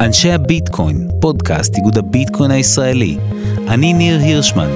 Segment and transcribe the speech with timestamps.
[0.00, 3.18] אנשי הביטקוין, פודקאסט איגוד הביטקוין הישראלי.
[3.68, 4.68] אני ניר הירשמן.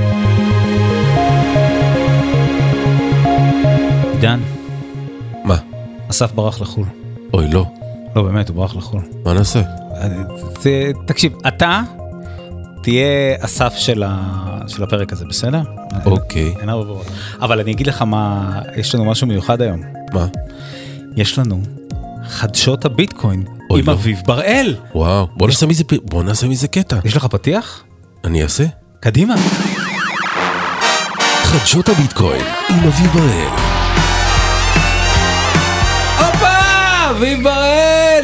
[4.13, 4.41] עידן,
[5.45, 5.57] מה?
[6.11, 6.85] אסף ברח לחו"ל.
[7.35, 7.65] אוי, לא.
[8.17, 9.01] לא, באמת, הוא ברח לחו"ל.
[9.25, 9.63] מה נעשה?
[11.07, 11.81] תקשיב, אתה
[12.83, 13.07] תהיה
[13.41, 15.61] אסף של ה- של הפרק הזה, בסדר?
[16.07, 16.55] אוקיי.
[16.61, 17.03] אין הרבה ברירה.
[17.41, 19.81] אבל אני אגיד לך מה, יש לנו משהו מיוחד היום.
[20.13, 20.27] מה?
[21.17, 21.63] יש לנו
[22.29, 23.93] חדשות הביטקוין עם לא.
[23.93, 24.77] אביב בראל.
[24.95, 25.29] וואו.
[25.37, 26.97] בוא נעשה מזה, בוא נעשה מזה קטע.
[27.05, 27.83] יש לך פתיח?
[28.25, 28.65] אני אעשה?
[29.01, 29.35] קדימה.
[31.43, 33.49] חדשות הביטקוין עם אביב בראל.
[36.19, 36.47] הופה!
[37.11, 37.64] אביב בראל,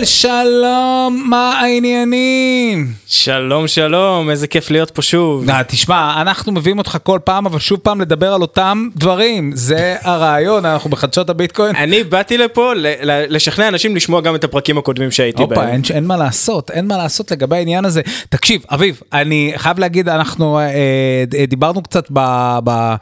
[0.04, 2.92] שלום, מה העניינים?
[3.06, 5.50] שלום שלום, איזה כיף להיות פה שוב.
[5.50, 9.50] אה, תשמע, אנחנו מביאים אותך כל פעם, אבל שוב פעם לדבר על אותם דברים.
[9.54, 11.76] זה הרעיון, אנחנו בחדשות הביטקוין.
[11.76, 15.68] אני באתי לפה ל- ל- לשכנע אנשים לשמוע גם את הפרקים הקודמים שהייתי הופה, בהם.
[15.68, 18.00] אין, אין מה לעשות, אין מה לעשות לגבי העניין הזה.
[18.28, 20.64] תקשיב, אביב, אני חייב להגיד, אנחנו אה,
[21.38, 22.18] אה, דיברנו קצת ב...
[22.64, 22.94] ב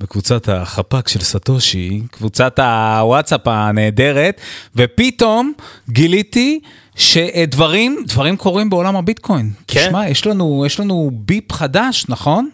[0.00, 4.40] בקבוצת החפ"ק של סטושי, קבוצת הוואטסאפ הנהדרת,
[4.76, 5.52] ופתאום
[5.88, 6.60] גיליתי
[6.96, 9.50] שדברים, דברים קורים בעולם הביטקוין.
[9.66, 9.86] כן.
[9.86, 12.50] תשמע, יש לנו, יש לנו ביפ חדש, נכון?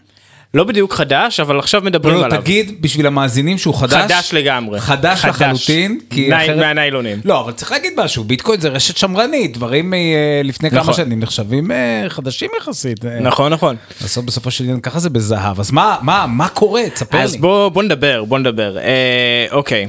[0.55, 2.41] לא בדיוק חדש, אבל עכשיו מדברים לא, לא, עליו.
[2.43, 4.03] תגיד בשביל המאזינים שהוא חדש.
[4.13, 4.81] חדש לגמרי.
[4.81, 5.29] חדש חדש.
[5.43, 5.99] לחלוטין.
[6.11, 7.21] כי ני- אחרת- מהניילונים.
[7.25, 9.99] לא, אבל צריך להגיד משהו, ביטקוין זה רשת שמרנית, דברים אה,
[10.45, 10.95] לפני כמה נכון.
[10.95, 13.05] שנים נחשבים אה, חדשים יחסית.
[13.05, 13.77] אה, נכון, נכון.
[14.05, 16.83] בסוף בסופו של עניין ככה זה בזהב, אז מה, מה, מה קורה?
[16.95, 17.39] תספר אז לי.
[17.41, 18.79] בוא בוא נדבר, בוא נדבר.
[18.79, 19.89] אה, אוקיי,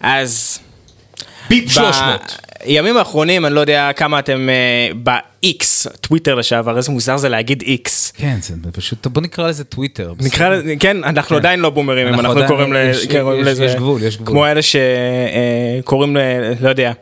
[0.00, 0.58] אז...
[1.48, 2.38] ביפ 300.
[2.66, 7.62] בימים האחרונים, אני לא יודע כמה אתם אה, ב-X, טוויטר לשעבר, איזה מוזר זה להגיד
[7.62, 7.90] X.
[8.16, 10.12] כן, זה פשוט, בוא נקרא לזה טוויטר.
[10.20, 14.26] נקרא לזה, כן, אנחנו עדיין לא בומרים, אם אנחנו קוראים לזה, יש גבול, יש גבול.
[14.26, 16.16] כמו אלה שקוראים,
[16.60, 16.92] לא יודע,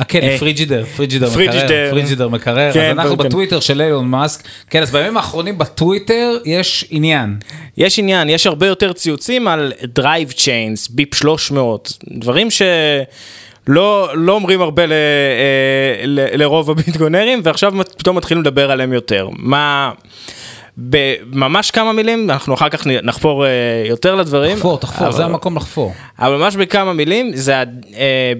[0.00, 2.28] אה, כן, אה, פריג'ידר, פריג'ידר מקרר, פריג'ידר.
[2.28, 3.24] מקרר, אז כן, אנחנו כן.
[3.24, 7.36] בטוויטר של אילון מאסק, כן, אז בימים האחרונים בטוויטר יש עניין.
[7.76, 12.66] יש עניין, יש הרבה יותר ציוצים על drive chains, BIP 300, דברים שלא
[13.68, 14.96] לא אומרים הרבה ל, אה,
[16.06, 19.28] ל, לרוב הביטקונרים, ועכשיו פתאום מתחילים לדבר עליהם יותר.
[19.38, 19.92] מה...
[20.78, 23.50] בממש כמה מילים, אנחנו אחר כך נחפור אה,
[23.88, 24.56] יותר לדברים.
[24.56, 25.92] תחפור, תחפור, אבל- זה המקום לחפור.
[26.18, 27.62] אבל ממש בכמה מילים, זה אה,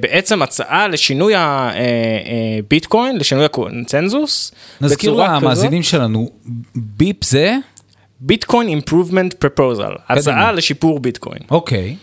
[0.00, 4.52] בעצם הצעה לשינוי הביטקוין, לשינוי הקונצנזוס.
[4.80, 5.12] נזכיר.
[5.12, 6.30] למאזינים שלנו,
[6.74, 7.56] BIP זה?
[8.20, 11.38] Bitcoin improvement proposal, הצעה לשיפור ביטקוין.
[11.50, 11.88] אוקיי.
[11.88, 11.94] אה,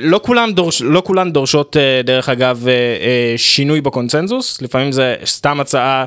[0.00, 5.16] לא כולם דורש, לא כולן דורשות אה, דרך אגב אה, אה, שינוי בקונצנזוס, לפעמים זה
[5.24, 6.04] סתם הצעה,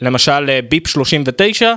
[0.00, 1.74] למשל אה, BIP 39,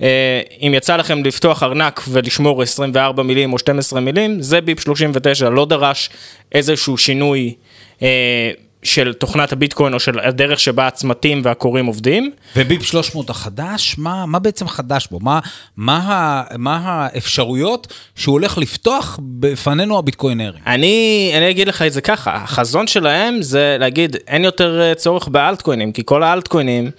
[0.00, 5.48] אה, אם יצא לכם לפתוח ארנק ולשמור 24 מילים או 12 מילים, זה ביפ 39,
[5.48, 6.10] לא דרש
[6.52, 7.54] איזשהו שינוי
[8.02, 8.50] אה,
[8.82, 12.30] של תוכנת הביטקוין או של הדרך שבה הצמתים והקוראים עובדים.
[12.56, 15.18] וביפ 300 החדש, מה, מה בעצם חדש בו?
[15.20, 15.40] מה,
[15.76, 20.62] מה, ה- מה האפשרויות שהוא הולך לפתוח בפנינו הביטקוינרים?
[20.66, 25.28] אני, אני אגיד לך את זה ככה, החזון שלהם זה להגיד אין יותר אה, צורך
[25.28, 26.90] באלטקוינים, כי כל האלטקוינים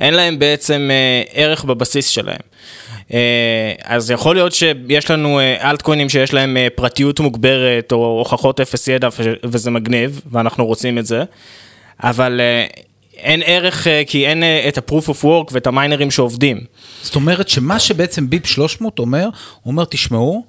[0.00, 2.40] אין להם בעצם אה, ערך בבסיס שלהם.
[3.12, 8.60] אה, אז יכול להיות שיש לנו אה, אלטקוינים שיש להם אה, פרטיות מוגברת או הוכחות
[8.60, 9.08] אפס ידע
[9.44, 11.24] וזה מגניב ואנחנו רוצים את זה,
[12.02, 12.66] אבל אה,
[13.16, 16.60] אין ערך אה, כי אין אה, את ה-proof of work ואת המיינרים שעובדים.
[17.02, 19.30] זאת אומרת שמה שבעצם ביפ 300 אומר, הוא
[19.70, 20.44] אומר, תשמעו,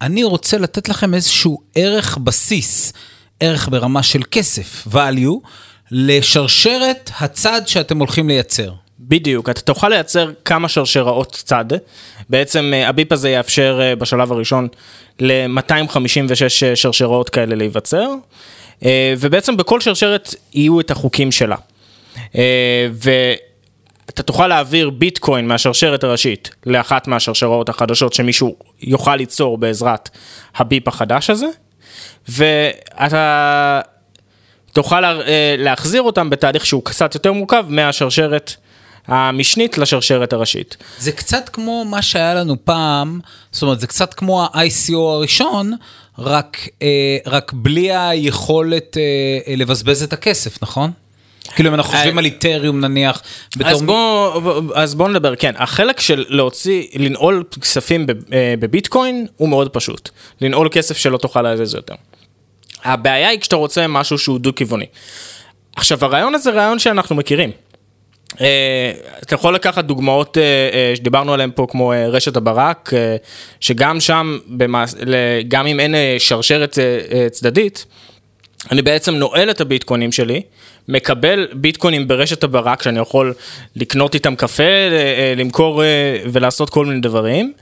[0.00, 2.92] אני רוצה לתת לכם איזשהו ערך בסיס,
[3.40, 5.48] ערך ברמה של כסף, value,
[5.90, 8.72] לשרשרת הצד שאתם הולכים לייצר.
[9.02, 11.64] בדיוק, אתה תוכל לייצר כמה שרשראות צד.
[12.30, 14.68] בעצם אה, הביפ הזה יאפשר אה, בשלב הראשון
[15.20, 16.42] ל-256
[16.74, 18.08] שרשראות כאלה להיווצר,
[18.84, 21.56] אה, ובעצם בכל שרשרת יהיו את החוקים שלה.
[22.34, 30.08] אה, ואתה תוכל להעביר ביטקוין מהשרשרת הראשית לאחת מהשרשראות החדשות שמישהו יוכל ליצור בעזרת
[30.56, 31.46] הביפ החדש הזה,
[32.28, 33.80] ואתה
[34.72, 38.54] תוכל לה- אה, להחזיר אותם בתהליך שהוא קצת יותר מורכב מהשרשרת
[39.06, 40.76] המשנית לשרשרת הראשית.
[40.98, 43.20] זה קצת כמו מה שהיה לנו פעם,
[43.52, 45.72] זאת אומרת, זה קצת כמו ה-ICO הראשון,
[46.18, 49.02] רק, אה, רק בלי היכולת אה,
[49.48, 50.90] אה, לבזבז את הכסף, נכון?
[51.54, 53.22] כאילו אם אנחנו חושבים על איתריום נניח,
[53.56, 53.70] בתור...
[53.70, 54.40] אז בוא,
[54.74, 60.10] אז בוא נדבר, כן, החלק של להוציא, לנעול כספים אה, בביטקוין הוא מאוד פשוט.
[60.40, 61.94] לנעול כסף שלא תוכל להזיז יותר.
[62.84, 64.86] הבעיה היא כשאתה רוצה משהו שהוא דו-כיווני.
[65.76, 67.50] עכשיו, הרעיון הזה רעיון שאנחנו מכירים.
[68.40, 68.92] אה,
[69.22, 72.90] אתה יכול לקחת דוגמאות אה, אה, שדיברנו עליהן פה כמו רשת הברק,
[73.60, 74.38] שגם שם,
[75.48, 76.78] גם אם אין שרשרת
[77.30, 77.86] צדדית,
[78.72, 80.42] אני בעצם נועל את הביטקוינים שלי,
[80.88, 83.34] מקבל ביטקוינים ברשת הברק שאני יכול
[83.76, 84.62] לקנות איתם קפה,
[85.36, 85.82] למכור
[86.32, 87.52] ולעשות כל מיני דברים.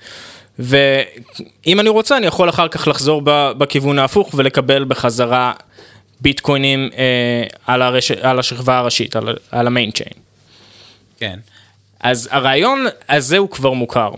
[0.59, 3.23] ואם אני רוצה, אני יכול אחר כך לחזור
[3.59, 5.53] בכיוון ההפוך ולקבל בחזרה
[6.21, 6.91] ביטקוינים
[7.67, 8.11] על, הרש...
[8.11, 10.28] על השכבה הראשית, על, על המיין צ'יין.
[11.19, 11.39] כן.
[12.01, 14.11] אז הרעיון הזה הוא כבר מוכר.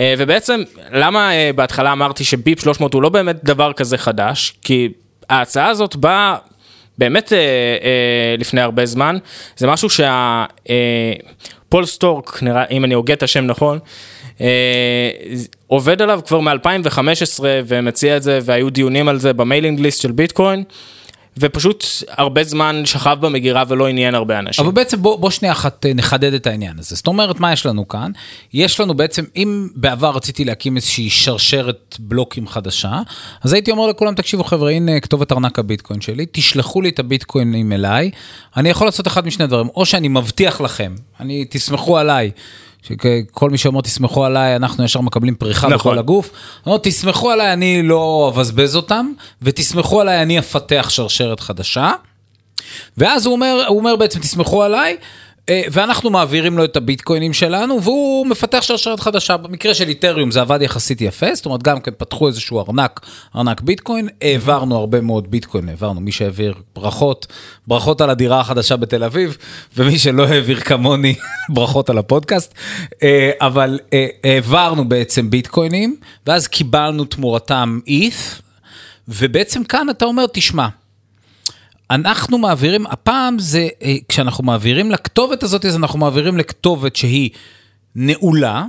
[0.00, 0.62] אה, ובעצם,
[0.92, 4.54] למה אה, בהתחלה אמרתי שביפ 300 הוא לא באמת דבר כזה חדש?
[4.62, 4.88] כי
[5.30, 6.36] ההצעה הזאת באה
[6.98, 7.38] באמת אה,
[8.38, 9.18] לפני הרבה זמן.
[9.56, 10.44] זה משהו שה...
[11.68, 13.78] פול סטורק, נראה, אם אני הוגה את השם נכון,
[15.66, 20.12] עובד עליו כבר מ-2015 ומציע את זה, והיו דיונים על זה ב mailing list של
[20.12, 20.64] ביטקוין.
[21.40, 24.64] ופשוט הרבה זמן שכב במגירה ולא עניין הרבה אנשים.
[24.64, 26.96] אבל בעצם בוא, בוא שנייה אחת אה, נחדד את העניין הזה.
[26.96, 28.10] זאת אומרת, מה יש לנו כאן?
[28.52, 33.00] יש לנו בעצם, אם בעבר רציתי להקים איזושהי שרשרת בלוקים חדשה,
[33.44, 37.72] אז הייתי אומר לכולם, תקשיבו חבר'ה, הנה כתובת ארנק הביטקוין שלי, תשלחו לי את הביטקוינים
[37.72, 38.10] אליי,
[38.56, 42.30] אני יכול לעשות אחד משני דברים, או שאני מבטיח לכם, אני, תסמכו עליי.
[42.88, 45.78] שכל מי שאומר תסמכו עליי, אנחנו ישר מקבלים פריחה נכון.
[45.78, 46.30] בכל הגוף.
[46.66, 49.12] אומר, תסמכו עליי, אני לא אבזבז אותם,
[49.42, 51.92] ותסמכו עליי, אני אפתח שרשרת חדשה.
[52.98, 54.96] ואז הוא אומר, הוא אומר בעצם, תסמכו עליי,
[55.50, 59.36] ואנחנו מעבירים לו את הביטקוינים שלנו, והוא מפתח שרשרת חדשה.
[59.36, 63.00] במקרה של איתריום זה עבד יחסית יפה, זאת אומרת, גם כן פתחו איזשהו ארנק,
[63.36, 67.26] ארנק ביטקוין, העברנו הרבה מאוד ביטקוין, העברנו, מי שהעביר ברכות,
[67.66, 69.36] ברכות על הדירה החדשה בתל אביב,
[69.76, 71.14] ומי שלא העביר כמוני,
[71.54, 72.54] ברכות על הפודקאסט.
[73.02, 75.96] אה, אבל אה, העברנו בעצם ביטקוינים,
[76.26, 78.42] ואז קיבלנו תמורתם ETH,
[79.08, 80.68] ובעצם כאן אתה אומר, תשמע,
[81.90, 87.30] אנחנו מעבירים, הפעם זה, אה, כשאנחנו מעבירים לכתובת הזאת, אז אנחנו מעבירים לכתובת שהיא
[87.94, 88.64] נעולה,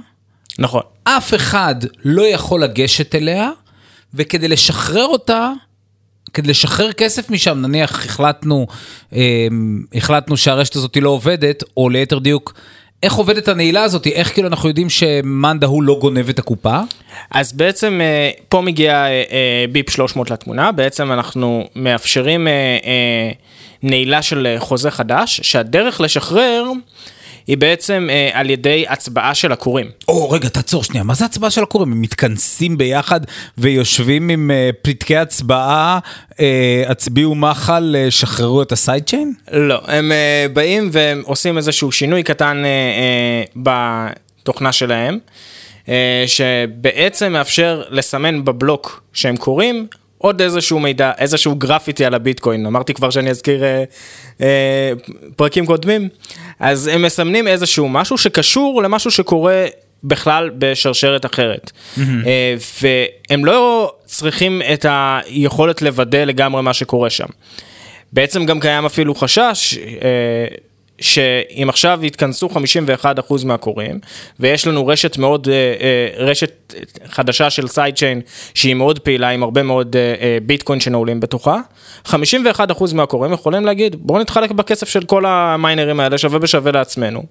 [0.59, 0.81] נכון.
[1.03, 1.75] אף אחד
[2.05, 3.51] לא יכול לגשת אליה,
[4.13, 5.51] וכדי לשחרר אותה,
[6.33, 8.67] כדי לשחרר כסף משם, נניח החלטנו,
[9.13, 9.47] אה,
[9.95, 12.53] החלטנו שהרשת הזאת לא עובדת, או ליתר דיוק,
[13.03, 16.79] איך עובדת הנעילה הזאת, איך כאילו אנחנו יודעים שמאן דהוא לא גונב את הקופה?
[17.31, 22.47] אז בעצם אה, פה מגיע אה, אה, ביפ 300 לתמונה, בעצם אנחנו מאפשרים
[23.83, 26.63] נעילה של חוזה חדש, שהדרך לשחרר
[27.49, 29.87] היא בעצם אה, על ידי הצבעה של הקוראים.
[30.07, 31.91] או, רגע, תעצור שנייה, מה זה הצבעה של הקוראים?
[31.91, 33.19] הם מתכנסים ביחד
[33.57, 35.99] ויושבים עם uh, פתקי הצבעה,
[36.31, 36.35] uh,
[36.87, 39.33] הצביעו מחל, uh, שחררו את הסייד צ'יין?
[39.51, 43.43] לא, הם אה, באים והם עושים איזשהו שינוי קטן אה, אה,
[44.43, 45.19] בתוכנה שלהם,
[45.89, 49.87] אה, שבעצם מאפשר לסמן בבלוק שהם קוראים
[50.21, 52.65] עוד איזשהו מידע, איזשהו גרפיטי על הביטקוין.
[52.65, 53.83] אמרתי כבר שאני אזכיר אה,
[54.41, 54.91] אה,
[55.35, 56.09] פרקים קודמים.
[56.59, 59.65] אז הם מסמנים איזשהו משהו שקשור למשהו שקורה
[60.03, 61.71] בכלל בשרשרת אחרת.
[61.97, 67.27] אה, והם לא צריכים את היכולת לוודא לגמרי מה שקורה שם.
[68.13, 70.47] בעצם גם קיים אפילו חשש אה,
[71.01, 72.55] שאם עכשיו יתכנסו 51%
[73.45, 73.99] מהקוראים,
[74.39, 76.73] ויש לנו רשת מאוד, אה, אה, רשת
[77.09, 78.21] חדשה של סייד צ'יין
[78.53, 81.59] שהיא מאוד פעילה עם הרבה מאוד אה, ביטקוין שנעולים בתוכה,
[82.07, 82.11] 51%
[82.93, 87.23] מהקוראים יכולים להגיד בואו נתחלק בכסף של כל המיינרים האלה שווה בשווה לעצמנו.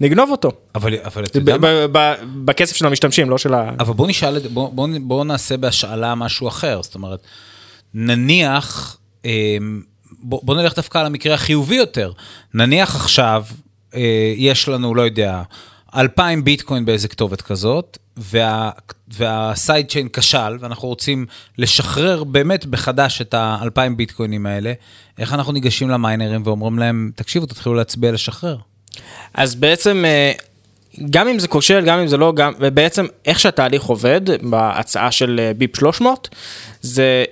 [0.00, 1.86] נגנוב אותו, אבל, אבל אתה יודע ב- מה?
[1.86, 2.14] ב- ב-
[2.44, 3.70] בכסף של המשתמשים, לא של ה...
[3.80, 7.18] אבל בוא נשאל, את- בוא, בוא, בוא נעשה בהשאלה משהו אחר, זאת אומרת,
[7.94, 8.96] נניח,
[10.22, 12.12] בוא, בוא נלך דווקא על המקרה החיובי יותר,
[12.54, 13.44] נניח עכשיו
[13.94, 15.42] אה, יש לנו, לא יודע,
[15.96, 18.70] 2,000 ביטקוין באיזה כתובת כזאת, וה,
[19.08, 21.26] והסייד צ'יין כשל, ואנחנו רוצים
[21.58, 24.72] לשחרר באמת בחדש את ה-2,000 ביטקוינים האלה,
[25.18, 28.56] איך אנחנו ניגשים למיינרים ואומרים להם, תקשיבו, תתחילו להצביע לשחרר.
[29.34, 30.32] אז בעצם, אה,
[31.10, 35.40] גם אם זה כושל, גם אם זה לא, גם, ובעצם איך שהתהליך עובד בהצעה של
[35.42, 36.28] אה, ביפ 300,
[36.80, 37.24] זה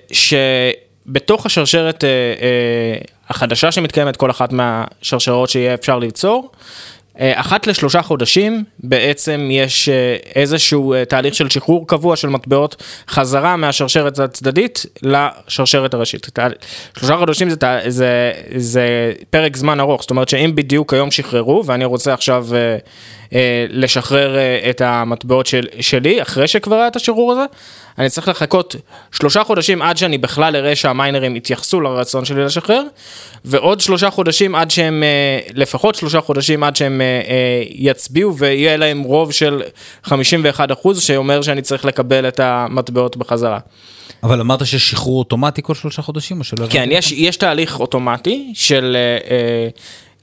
[1.07, 2.97] שבתוך השרשרת אה, אה,
[3.29, 6.51] החדשה שמתקיימת, כל אחת מהשרשרות שיהיה אפשר ליצור,
[7.21, 12.83] אה, אחת לשלושה חודשים בעצם יש אה, איזשהו אה, תהליך של שחרור קבוע של מטבעות
[13.09, 16.27] חזרה מהשרשרת הצדדית לשרשרת הראשית.
[16.99, 17.57] שלושה חודשים זה,
[17.89, 22.77] זה, זה פרק זמן ארוך, זאת אומרת שאם בדיוק היום שחררו ואני רוצה עכשיו אה,
[23.33, 24.37] אה, לשחרר
[24.71, 27.45] את המטבעות של, שלי, אחרי שכבר היה את השחרור הזה,
[28.01, 28.77] אני צריך לחכות
[29.13, 32.83] שלושה חודשים עד שאני בכלל אראה שהמיינרים יתייחסו לרצון שלי לשחרר,
[33.45, 38.77] ועוד שלושה חודשים עד שהם, אה, לפחות שלושה חודשים עד שהם אה, אה, יצביעו ויהיה
[38.77, 39.63] להם רוב של
[40.05, 43.59] 51 אחוז, שאומר שאני צריך לקבל את המטבעות בחזרה.
[44.23, 46.89] אבל אמרת שיש שחרור אוטומטי כל שלושה חודשים, או שלא כן?
[46.93, 48.97] יש, יש תהליך אוטומטי של
[49.31, 49.69] אה,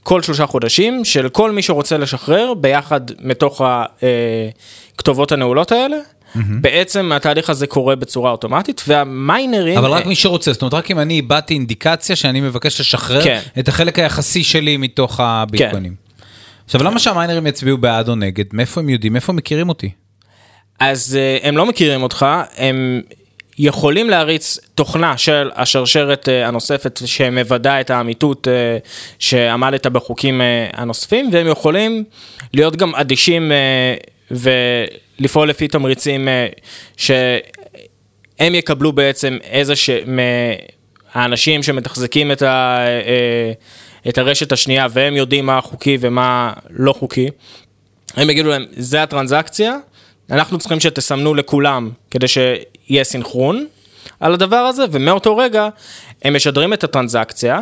[0.02, 3.62] כל שלושה חודשים, של כל מי שרוצה לשחרר ביחד מתוך
[4.94, 5.96] הכתובות הנעולות האלה.
[6.36, 9.78] בעצם התהליך הזה קורה בצורה אוטומטית, והמיינרים...
[9.78, 13.40] אבל רק מי שרוצה, זאת אומרת, רק אם אני איבדתי אינדיקציה שאני מבקש לשחרר כן.
[13.58, 15.94] את החלק היחסי שלי מתוך הביטקוינים.
[16.64, 18.44] עכשיו, למה שהמיינרים יצביעו בעד או נגד?
[18.52, 19.12] מאיפה הם יודעים?
[19.12, 19.90] מאיפה הם מכירים אותי?
[20.78, 23.00] אז אה, הם לא מכירים אותך, הם
[23.58, 28.78] יכולים להריץ תוכנה של השרשרת אה, הנוספת שמוודא את האמיתות אה,
[29.18, 32.04] שעמדת בחוקים אה, הנוספים, והם יכולים
[32.54, 33.94] להיות גם אדישים אה,
[35.20, 36.46] ולפעול לפי תמריצים אה,
[36.96, 39.90] שהם יקבלו בעצם איזה ש...
[41.12, 42.78] האנשים שמתחזקים את, ה...
[43.06, 43.52] אה,
[44.08, 47.28] את הרשת השנייה והם יודעים מה חוקי ומה לא חוקי,
[48.16, 49.76] הם יגידו להם, זה הטרנזקציה,
[50.30, 53.66] אנחנו צריכים שתסמנו לכולם כדי שיהיה סינכרון
[54.20, 55.68] על הדבר הזה, ומאותו רגע
[56.22, 57.60] הם משדרים את הטרנזקציה.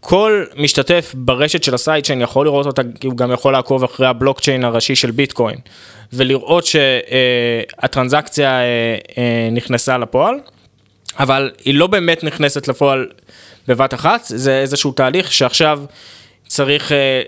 [0.00, 4.64] כל משתתף ברשת של הסיידצ'יין יכול לראות אותה, כי הוא גם יכול לעקוב אחרי הבלוקצ'יין
[4.64, 5.58] הראשי של ביטקוין,
[6.12, 8.60] ולראות שהטרנזקציה
[9.52, 10.34] נכנסה לפועל,
[11.18, 13.06] אבל היא לא באמת נכנסת לפועל
[13.68, 15.82] בבת אחת, זה איזשהו תהליך שעכשיו
[16.46, 17.22] צריך אה,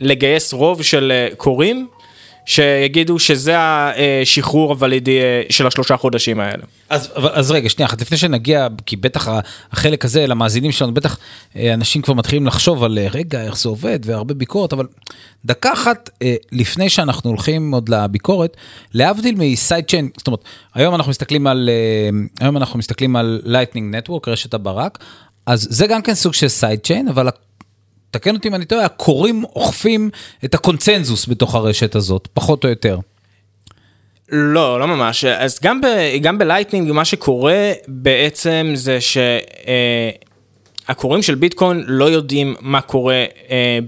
[0.00, 1.88] לגייס רוב של אה, קוראים.
[2.46, 6.62] שיגידו שזה השחרור הוולידי אה, של השלושה חודשים האלה.
[6.88, 9.28] אז, אז רגע, שנייה אחת, לפני שנגיע, כי בטח
[9.72, 11.18] החלק הזה למאזינים שלנו, בטח
[11.56, 14.86] אה, אנשים כבר מתחילים לחשוב על רגע, איך זה עובד, והרבה ביקורת, אבל
[15.44, 18.56] דקה אחת אה, לפני שאנחנו הולכים עוד לביקורת,
[18.94, 20.40] להבדיל מ sidechain, זאת אומרת,
[20.74, 21.70] היום אנחנו מסתכלים על,
[22.40, 24.98] היום אנחנו מסתכלים על Lightning Network, רשת הברק,
[25.46, 27.28] אז זה גם כן סוג של sidechain, אבל
[28.12, 30.10] תקן אותי אם אני טועה, הכורים אוכפים
[30.44, 32.98] את הקונצנזוס בתוך הרשת הזאת, פחות או יותר.
[34.28, 35.24] לא, לא ממש.
[35.24, 35.86] אז גם, ב,
[36.20, 38.98] גם ב Lightning, מה שקורה בעצם זה
[40.88, 43.78] שהכורים אה, של ביטקוין לא יודעים מה קורה אה,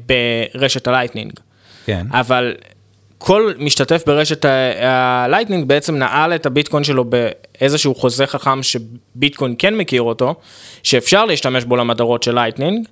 [0.55, 1.33] ברשת ה Lightning.
[1.87, 2.07] כן.
[2.11, 2.55] אבל
[3.27, 4.45] כל משתתף ברשת
[4.81, 10.35] ה Lightning בעצם נעל את הביטקוין שלו באיזשהו חוזה חכם שביטקוין כן מכיר אותו,
[10.83, 12.87] שאפשר להשתמש בו למטרות של Lightning,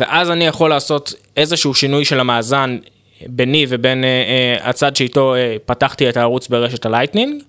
[0.00, 2.78] ואז אני יכול לעשות איזשהו שינוי של המאזן
[3.26, 4.06] ביני ובין אה,
[4.62, 7.42] אה, הצד שאיתו אה, פתחתי את הערוץ ברשת ה Lightning.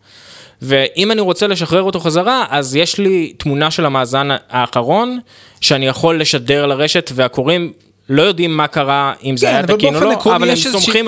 [0.62, 5.20] ואם אני רוצה לשחרר אותו חזרה, אז יש לי תמונה של המאזן האחרון,
[5.62, 7.74] שאני יכול לשדר לרשת, והכורים
[8.10, 11.08] לא יודעים מה קרה, אם זה כן, היה תקין או לא, אבל הם סומכים,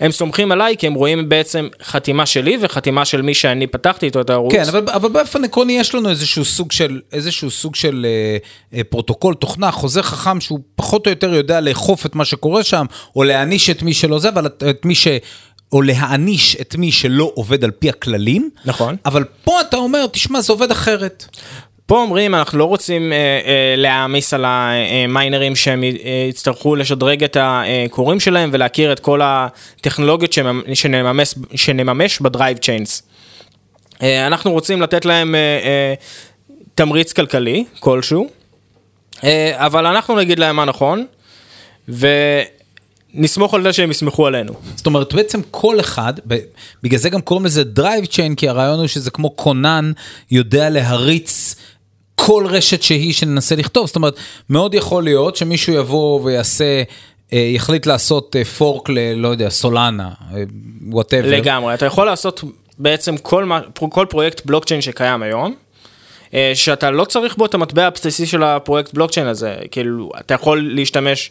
[0.00, 4.20] הם סומכים עליי, כי הם רואים בעצם חתימה שלי וחתימה של מי שאני פתחתי איתו
[4.20, 4.52] את הערוץ.
[4.52, 8.84] כן, אבל, אבל באופן עקרוני יש לנו איזשהו סוג של, איזשהו סוג של אה, אה,
[8.84, 13.24] פרוטוקול, תוכנה, חוזה חכם שהוא פחות או יותר יודע לאכוף את מה שקורה שם, או
[13.24, 15.08] להעניש את מי שלא זה, אבל את, את מי ש...
[15.72, 18.50] או להעניש את מי שלא עובד על פי הכללים.
[18.64, 18.96] נכון.
[19.06, 21.24] אבל פה אתה אומר, תשמע, זה עובד אחרת.
[21.90, 27.36] פה אומרים, אנחנו לא רוצים אה, אה, להעמיס על המיינרים שהם אה, יצטרכו לשדרג את
[27.40, 30.32] הכורים שלהם ולהכיר את כל הטכנולוגיות
[30.74, 33.02] שנממש, שנממש ב drive chains.
[34.02, 35.94] אה, אנחנו רוצים לתת להם אה, אה,
[36.74, 38.28] תמריץ כלכלי כלשהו,
[39.24, 41.06] אה, אבל אנחנו נגיד להם מה נכון,
[41.88, 44.52] ונסמוך על זה שהם יסמכו עלינו.
[44.76, 46.12] זאת אומרת, בעצם כל אחד,
[46.82, 49.92] בגלל זה גם קוראים לזה drive chain, כי הרעיון הוא שזה כמו כונן
[50.30, 51.54] יודע להריץ
[52.26, 53.86] כל רשת שהיא שננסה לכתוב.
[53.86, 54.14] זאת אומרת,
[54.50, 56.82] מאוד יכול להיות שמישהו יבוא ויעשה,
[57.32, 59.12] אה, יחליט לעשות אה, fork ל...
[59.14, 60.10] לא יודע, סולנה,
[60.88, 61.30] whatever.
[61.30, 62.44] לגמרי, אתה יכול לעשות
[62.78, 63.60] בעצם כל, מה,
[63.90, 65.54] כל פרויקט בלוקצ'יין שקיים היום,
[66.34, 70.74] אה, שאתה לא צריך בו את המטבע הבסיסי של הפרויקט בלוקצ'יין הזה, כאילו, אתה יכול
[70.74, 71.30] להשתמש,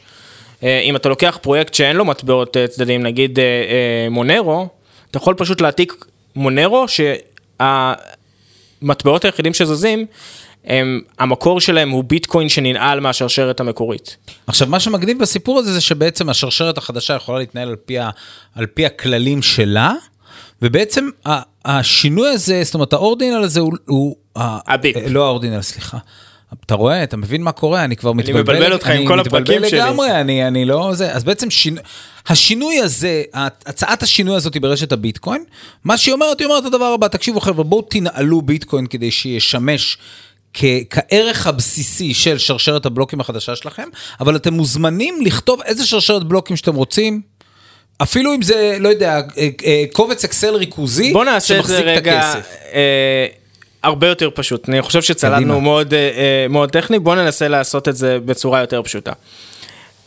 [0.64, 4.68] אה, אם אתה לוקח פרויקט שאין לו מטבעות אה, צדדים, נגיד אה, אה, מונרו,
[5.12, 6.06] אתה יכול פשוט להעתיק
[6.36, 6.86] מונרו,
[7.60, 10.06] שהמטבעות היחידים שזזים,
[10.66, 14.18] הם, המקור שלהם הוא ביטקוין שננעל מהשרשרת המקורית.
[14.48, 18.10] עכשיו, מה שמגניב בסיפור הזה זה שבעצם השרשרת החדשה יכולה להתנהל על פי, ה,
[18.56, 19.94] על פי הכללים שלה,
[20.62, 23.74] ובעצם ה- השינוי הזה, זאת אומרת, האורדינל הזה הוא...
[23.86, 24.98] הוא ה- הביפ.
[24.98, 25.98] אה, לא האורדינל, סליחה.
[26.66, 28.42] אתה רואה, אתה מבין מה קורה, אני כבר מתבלבל.
[28.42, 29.80] מבלבל אותך עם כל הפרקים אני שלי.
[29.80, 31.12] מתבלבל לגמרי, אני, אני לא זה.
[31.14, 31.82] אז בעצם שינו,
[32.28, 33.24] השינוי הזה,
[33.66, 35.44] הצעת השינוי הזאת היא ברשת הביטקוין,
[35.84, 39.98] מה שהיא אומרת, היא אומרת את הדבר הבא, תקשיבו חבר'ה, בואו תנעלו ביטקוין כדי שישמש
[40.54, 43.88] כ- כערך הבסיסי של שרשרת הבלוקים החדשה שלכם,
[44.20, 47.22] אבל אתם מוזמנים לכתוב איזה שרשרת בלוקים שאתם רוצים.
[48.02, 52.34] אפילו אם זה, לא יודע, אה, אה, קובץ אקסל ריכוזי, בוא נעשה את זה רגע.
[52.74, 53.26] אה,
[53.84, 54.70] הרבה יותר פשוט.
[54.70, 55.02] אני חושב.
[55.02, 59.12] שצללנו מאוד, אה, אה, מאוד טכני, בוא ננסה לעשות את זה בצורה יותר פשוטה.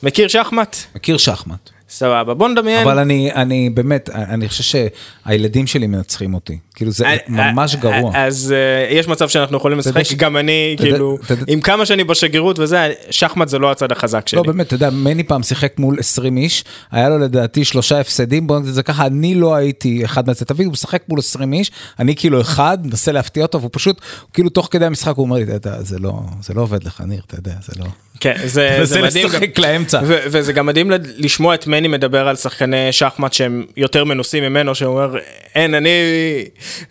[0.03, 0.77] מכיר שחמט?
[0.95, 1.71] מכיר שחמט.
[1.93, 2.83] סבבה, בוא נדמיין.
[2.83, 4.81] אבל אני, אני באמת, אני חושב
[5.27, 6.59] שהילדים שלי מנצחים אותי.
[6.75, 8.15] כאילו זה אה, ממש אה, גרוע.
[8.15, 11.61] אה, אז אה, יש מצב שאנחנו יכולים לשחק, ש- גם אני, יודע- כאילו, יודע- עם
[11.61, 12.77] כמה שאני בשגרירות וזה,
[13.11, 14.37] שחמט זה לא הצד החזק שלי.
[14.37, 18.47] לא, באמת, אתה יודע, מני פעם שיחק מול 20 איש, היה לו לדעתי שלושה הפסדים,
[18.47, 21.53] בוא נגיד את זה ככה, אני לא הייתי אחד מהצד, תבין, הוא משחק מול 20
[21.53, 24.01] איש, אני כאילו אחד, מנסה להפתיע אותו, והוא פשוט,
[24.33, 27.01] כאילו תוך כדי המשחק הוא אומר לי, אתה יודע, זה לא, זה לא עובד לך,
[27.07, 27.87] ניר, אתה יודע, זה לא...
[28.21, 29.29] כן, זה, וזה זה מדהים.
[29.29, 30.01] גם- לשחק לאמצע.
[30.07, 34.75] ו- וזה גם מדהים לשמוע את מני מדבר על שחקני שחמט שהם יותר מנוסים ממנו,
[34.75, 35.19] שהוא אומר,
[35.55, 35.89] אין, אני,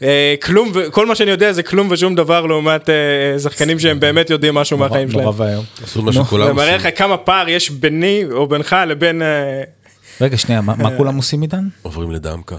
[0.04, 2.96] אה, כלום, כל מה שאני יודע זה כלום ושום דבר לעומת אה,
[3.40, 5.48] שחקנים שהם באמת יודעים משהו מהחיים נורא שלהם.
[5.50, 5.66] ואיום.
[5.84, 6.88] עשו מה שכולם זה מראה עושים.
[6.92, 9.22] לך כמה פער יש ביני או בינך לבין...
[9.22, 9.62] אה,
[10.22, 11.68] רגע, שנייה, מה מה כולם עושים עידן?
[11.82, 12.56] עוברים לדמקה.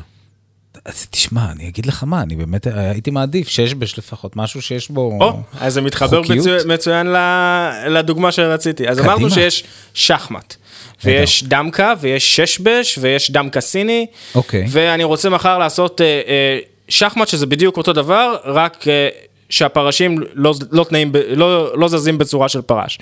[0.85, 4.91] אז תשמע, אני אגיד לך מה, אני באמת הייתי מעדיף שיש בש לפחות, משהו שיש
[4.91, 5.19] בו...
[5.21, 6.47] או, אז זה מתחבר חוקיות?
[6.47, 7.07] מצו- מצוין
[7.89, 8.89] לדוגמה שרציתי.
[8.89, 9.13] אז קדימה.
[9.15, 10.55] אמרנו שיש שחמט,
[11.05, 14.65] ויש דמקה, ויש ששבש, ויש דמקה סיני, אוקיי.
[14.69, 16.59] ואני רוצה מחר לעשות אה, אה,
[16.89, 19.09] שחמט, שזה בדיוק אותו דבר, רק אה,
[19.49, 22.99] שהפרשים לא, לא, תנאים, לא, לא זזים בצורה של פרש.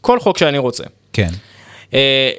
[0.00, 0.84] כל חוק שאני רוצה.
[1.12, 1.28] כן.
[1.94, 2.30] אה,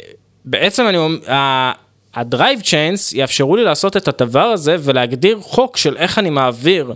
[0.45, 1.71] בעצם אני אומר, ה-
[2.15, 6.93] ה drive chains יאפשרו לי לעשות את הדבר הזה ולהגדיר חוק של איך אני מעביר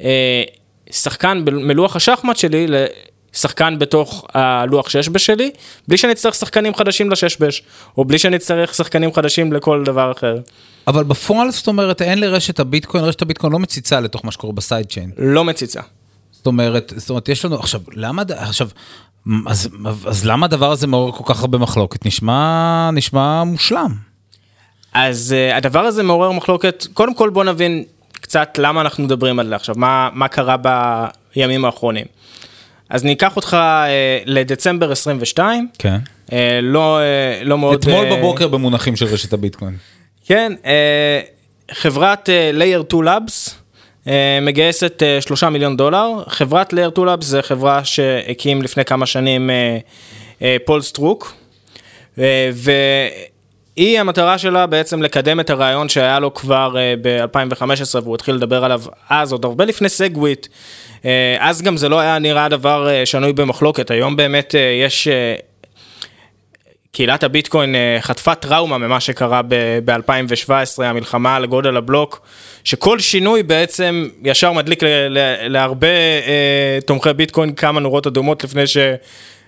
[0.00, 0.42] אה,
[0.90, 5.50] שחקן מלוח השחמט שלי לשחקן בתוך הלוח ששבש שלי,
[5.88, 7.62] בלי שאני אצטרך שחקנים חדשים לששבש,
[7.98, 10.38] או בלי שאני אצטרך שחקנים חדשים לכל דבר אחר.
[10.86, 14.59] אבל בפועל, זאת אומרת, אין לרשת הביטקוין, רשת הביטקוין לא מציצה לתוך מה שקורה ב
[14.59, 15.10] side chain.
[15.18, 15.80] לא מציצה.
[16.32, 18.68] זאת אומרת, זאת אומרת, יש לנו, עכשיו, למה, עכשיו,
[19.46, 19.68] אז,
[20.06, 22.06] אז למה הדבר הזה מעורר כל כך הרבה מחלוקת?
[22.06, 24.09] נשמע, נשמע מושלם.
[24.94, 29.48] אז uh, הדבר הזה מעורר מחלוקת, קודם כל בוא נבין קצת למה אנחנו מדברים על
[29.48, 30.56] זה עכשיו, מה, מה קרה
[31.34, 32.06] בימים האחרונים.
[32.88, 35.98] אז ניקח אותך uh, לדצמבר 22, כן.
[36.26, 36.32] uh,
[36.62, 37.78] לא, uh, לא מאוד...
[37.78, 39.76] אתמול אה, בבוקר במונחים של רשת הביטקוין.
[40.26, 40.66] כן, uh,
[41.74, 43.50] חברת אה, Layer 2 Labs
[44.04, 44.08] אה,
[44.42, 49.50] מגייסת אה, 3 מיליון דולר, חברת Layer 2 Labs זה חברה שהקים לפני כמה שנים
[49.50, 51.34] אה, אה, פול סטרוק,
[52.16, 52.20] אה,
[53.80, 58.64] והיא המטרה שלה בעצם לקדם את הרעיון שהיה לו כבר אה, ב-2015 והוא התחיל לדבר
[58.64, 61.06] עליו אז, עוד הרבה לפני SegWit, אה,
[61.38, 65.08] אז גם זה לא היה נראה דבר אה, שנוי במחלוקת, היום באמת יש...
[66.92, 69.40] קהילת הביטקוין אה, חטפה טראומה ממה שקרה
[69.84, 72.20] ב-2017, המלחמה על גודל הבלוק,
[72.64, 74.82] שכל שינוי בעצם ישר מדליק
[75.48, 75.86] להרבה
[76.26, 78.66] אה, תומכי ביטקוין כמה נורות אדומות לפני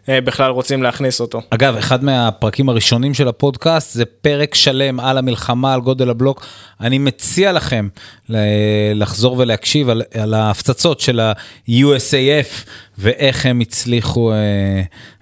[0.06, 1.42] שבכלל רוצים להכניס אותו.
[1.50, 6.46] אגב, אחד מהפרקים הראשונים של הפודקאסט זה פרק שלם על המלחמה, על גודל הבלוק.
[6.80, 7.88] אני מציע לכם
[8.94, 12.66] לחזור ולהקשיב על, על ההפצצות של ה-USAF
[12.98, 14.36] ואיך הם הצליחו, אה,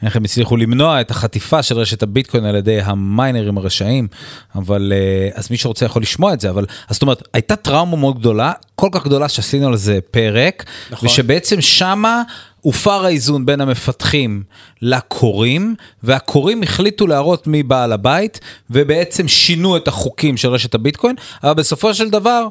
[0.02, 4.08] איך הם הצליחו למנוע את החטיפה של רשת הביטקוין על ידי המיינרים הרשעים.
[4.54, 7.96] אבל אה, אז מי שרוצה יכול לשמוע את זה, אבל אז זאת אומרת, הייתה טראומה
[7.96, 11.08] מאוד גדולה, כל כך גדולה שעשינו על זה פרק, נכון.
[11.08, 12.22] ושבעצם שמה
[12.60, 14.42] הופר האיזון בין המפתחים
[14.82, 21.52] לקוראים, והקוראים החליטו להראות מי בעל הבית, ובעצם שינו את החוקים של רשת הביטקוין, אבל
[21.52, 22.48] בסופו של דבר,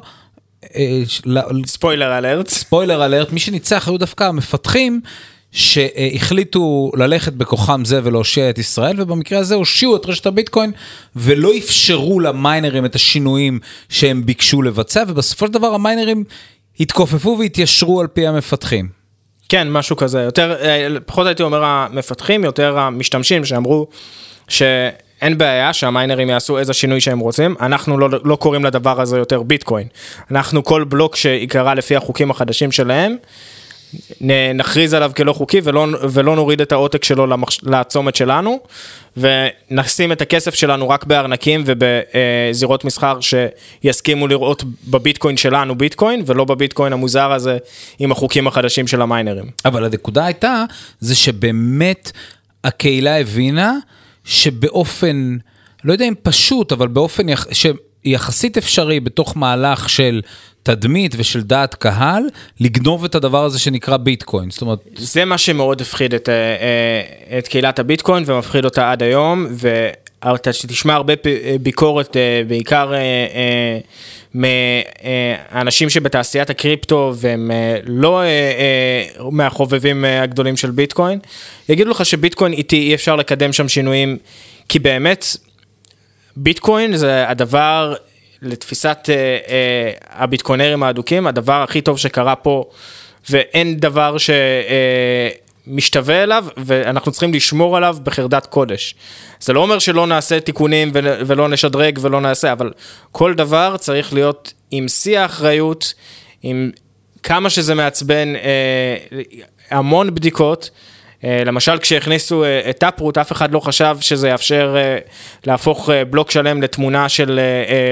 [0.74, 1.02] אה,
[1.66, 2.48] ספוילר אלרט.
[2.48, 5.00] ספוילר אלרט, מי שניצח היו דווקא המפתחים.
[5.52, 10.72] שהחליטו ללכת בכוחם זה ולהושיע את ישראל, ובמקרה הזה הושיעו את רשת הביטקוין
[11.16, 16.24] ולא אפשרו למיינרים את השינויים שהם ביקשו לבצע, ובסופו של דבר המיינרים
[16.80, 18.99] התכופפו והתיישרו על פי המפתחים.
[19.50, 20.20] כן, משהו כזה.
[20.20, 23.86] יותר, אה, פחות הייתי אומר המפתחים, יותר המשתמשים שאמרו
[24.48, 29.42] שאין בעיה שהמיינרים יעשו איזה שינוי שהם רוצים, אנחנו לא, לא קוראים לדבר הזה יותר
[29.42, 29.86] ביטקוין.
[30.30, 33.16] אנחנו כל בלוק שיקרא לפי החוקים החדשים שלהם,
[34.54, 38.60] נכריז עליו כלא חוקי ולא, ולא נוריד את העותק שלו למחש, לצומת שלנו,
[39.16, 46.92] ונשים את הכסף שלנו רק בארנקים ובזירות מסחר שיסכימו לראות בביטקוין שלנו ביטקוין, ולא בביטקוין
[46.92, 47.58] המוזר הזה
[47.98, 49.50] עם החוקים החדשים של המיינרים.
[49.64, 50.64] אבל הנקודה הייתה,
[51.00, 52.12] זה שבאמת
[52.64, 53.74] הקהילה הבינה
[54.24, 55.36] שבאופן,
[55.84, 57.46] לא יודע אם פשוט, אבל באופן יח...
[58.04, 60.20] שיחסית אפשרי בתוך מהלך של
[60.62, 62.22] תדמית ושל דעת קהל,
[62.60, 64.50] לגנוב את הדבר הזה שנקרא ביטקוין.
[64.50, 69.02] זאת אומרת, זה מה שמאוד הפחיד את, אה, אה, את קהילת הביטקוין ומפחיד אותה עד
[69.02, 72.16] היום, ואתה תשמע הרבה אה, ביקורת,
[72.48, 72.92] בעיקר
[74.34, 77.50] מאנשים שבתעשיית הקריפטו והם
[77.86, 78.22] לא
[79.30, 81.18] מהחובבים הגדולים של ביטקוין,
[81.68, 84.18] יגידו לך שביטקוין איטי אי אפשר לקדם שם שינויים,
[84.68, 85.36] כי באמת
[86.42, 87.94] ביטקוין זה הדבר,
[88.42, 92.64] לתפיסת אה, אה, הביטקוינרים האדוקים, הדבר הכי טוב שקרה פה,
[93.30, 94.16] ואין דבר
[95.66, 98.94] משתווה אליו ואנחנו צריכים לשמור עליו בחרדת קודש.
[99.40, 102.72] זה לא אומר שלא נעשה תיקונים ול- ולא נשדרג ולא נעשה, אבל
[103.12, 105.94] כל דבר צריך להיות עם שיא האחריות,
[106.42, 106.70] עם
[107.22, 108.96] כמה שזה מעצבן, אה,
[109.70, 110.70] המון בדיקות.
[111.24, 114.98] אה, למשל כשהכניסו אה, את טאפרוט אף אחד לא חשב שזה יאפשר אה,
[115.46, 117.40] להפוך בלוק שלם לתמונה של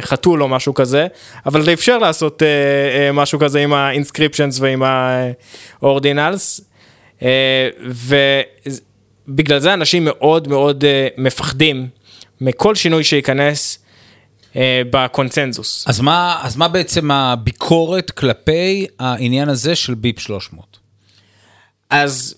[0.00, 1.06] חתול או משהו כזה,
[1.46, 2.42] אבל זה אפשר לעשות
[3.12, 4.82] משהו כזה עם ה-inscriptions ועם.
[7.22, 7.68] אה,
[9.28, 10.84] ובגלל זה אנשים מאוד מאוד
[11.18, 11.88] מפחדים
[12.40, 13.78] מכל שינוי שייכנס
[14.90, 15.84] בקונצנזוס.
[15.88, 20.78] אז מה, אז מה בעצם הביקורת כלפי העניין הזה של BIP 300?
[21.90, 22.34] אז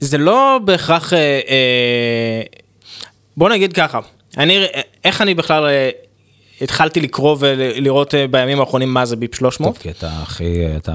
[0.00, 2.42] זה לא בהכרח, אה, אה,
[3.36, 4.00] בוא נגיד ככה,
[4.38, 4.66] אני,
[5.04, 5.90] איך אני בכלל אה,
[6.60, 9.74] התחלתי לקרוא ולראות אה, בימים האחרונים מה זה BIP 300?
[9.74, 10.92] טוב, כי אתה הכי, אתה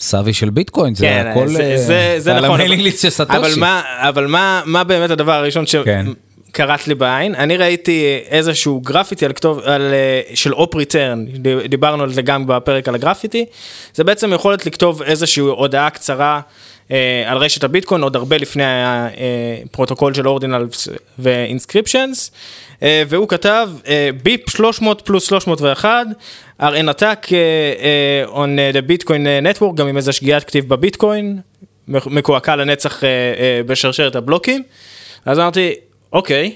[0.00, 3.10] savvy של ביטקוין, זה כן, הכל, זה, זה, זה על נכון, ה mailing list של
[3.10, 3.38] סטושי.
[3.38, 6.06] אבל, מה, אבל מה, מה באמת הדבר הראשון כן.
[6.48, 7.34] שקרץ לי בעין?
[7.34, 11.24] אני ראיתי איזשהו גרפיטי על כתוב, על, אה, של OP_RETURN,
[11.68, 13.44] דיברנו על זה גם בפרק על הגרפיטי,
[13.94, 16.40] זה בעצם יכולת לכתוב איזושהי הודעה קצרה.
[16.90, 22.30] אה, על רשת הביטקוין עוד הרבה לפני הפרוטוקול של ordinals ו inscriptions,
[22.82, 23.68] אה, והוא כתב
[24.22, 26.06] BIP 300 פלוס 301
[26.60, 31.38] are an attack uh, on the Bitcoin network, גם עם איזה שגיאת כתיב בביטקוין,
[31.88, 33.04] מקועקע לנצח uh, uh,
[33.66, 34.62] בשרשרת הבלוקים.
[35.26, 35.74] אז אמרתי,
[36.12, 36.52] אוקיי,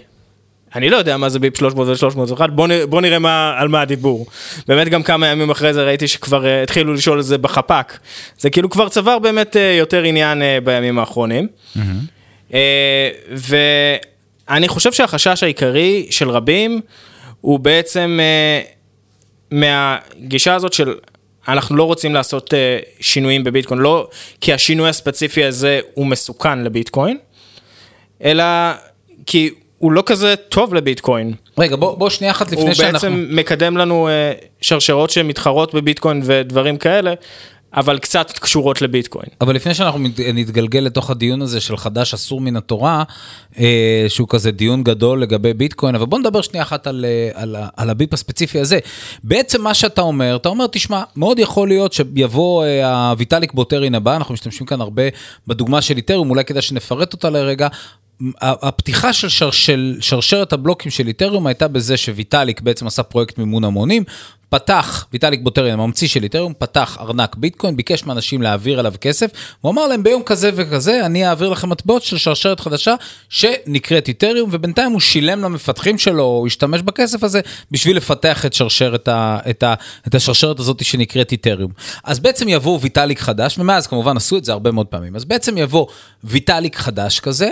[0.74, 3.80] אני לא יודע מה זה ביפ 300 ו-301, בוא, נ- בוא נראה מה, על מה
[3.80, 4.26] הדיבור.
[4.68, 7.98] באמת גם כמה ימים אחרי זה ראיתי שכבר uh, התחילו לשאול את זה בחפ"ק.
[8.38, 11.48] זה כאילו כבר צבר באמת uh, יותר עניין uh, בימים האחרונים.
[12.50, 12.52] Uh,
[14.48, 16.80] ואני חושב שהחשש העיקרי של רבים
[17.40, 20.94] הוא בעצם uh, מהגישה הזאת של
[21.48, 22.56] אנחנו לא רוצים לעשות uh,
[23.00, 24.08] שינויים בביטקוין, לא
[24.40, 27.18] כי השינוי הספציפי הזה הוא מסוכן לביטקוין,
[28.24, 28.44] אלא
[29.26, 31.32] כי הוא לא כזה טוב לביטקוין.
[31.58, 32.92] רגע, בוא, בוא שנייה אחת לפני הוא שאנחנו...
[32.92, 37.14] בעצם מקדם לנו uh, שרשרות שמתחרות בביטקוין ודברים כאלה,
[37.74, 39.26] אבל קצת קשורות לביטקוין.
[39.40, 39.98] אבל לפני שאנחנו
[40.35, 43.02] נתגלגל לתוך הדיון הזה של חדש אסור מן התורה,
[43.58, 47.56] אה, שהוא כזה דיון גדול לגבי ביטקוין, אבל בוא נדבר שנייה אחת על, אה, על,
[47.76, 48.78] על הביפ הספציפי הזה.
[49.24, 54.16] בעצם מה שאתה אומר, אתה אומר, תשמע, מאוד יכול להיות שיבוא אה, הויטאליק בוטרין הבא,
[54.16, 55.02] אנחנו משתמשים כאן הרבה
[55.46, 57.68] בדוגמה של איתריום, אולי כדאי שנפרט אותה לרגע.
[58.40, 63.64] הפתיחה של, שר, של שרשרת הבלוקים של איתריום הייתה בזה שוויטאליק בעצם עשה פרויקט מימון
[63.64, 64.04] המונים,
[64.52, 69.30] פתח, ויטאליק בוטרין, הממציא של איתריום, פתח ארנק ביטקוין, ביקש מאנשים להעביר אליו כסף,
[69.61, 72.94] הוא אמר להם ביום כזה וכזה, אני אעביר לכם מטבעות של שרשרת חדשה
[73.28, 79.08] שנקראת איתריום, ובינתיים הוא שילם למפתחים שלו, הוא השתמש בכסף הזה בשביל לפתח את שרשרת,
[79.08, 79.74] ה, את ה,
[80.06, 81.72] את השרשרת הזאת שנקראת איתריום.
[82.04, 85.58] אז בעצם יבוא ויטאליק חדש, ומאז כמובן עשו את זה הרבה מאוד פעמים, אז בעצם
[85.58, 85.87] יבוא
[86.24, 87.48] ויטאליק חדש כזה,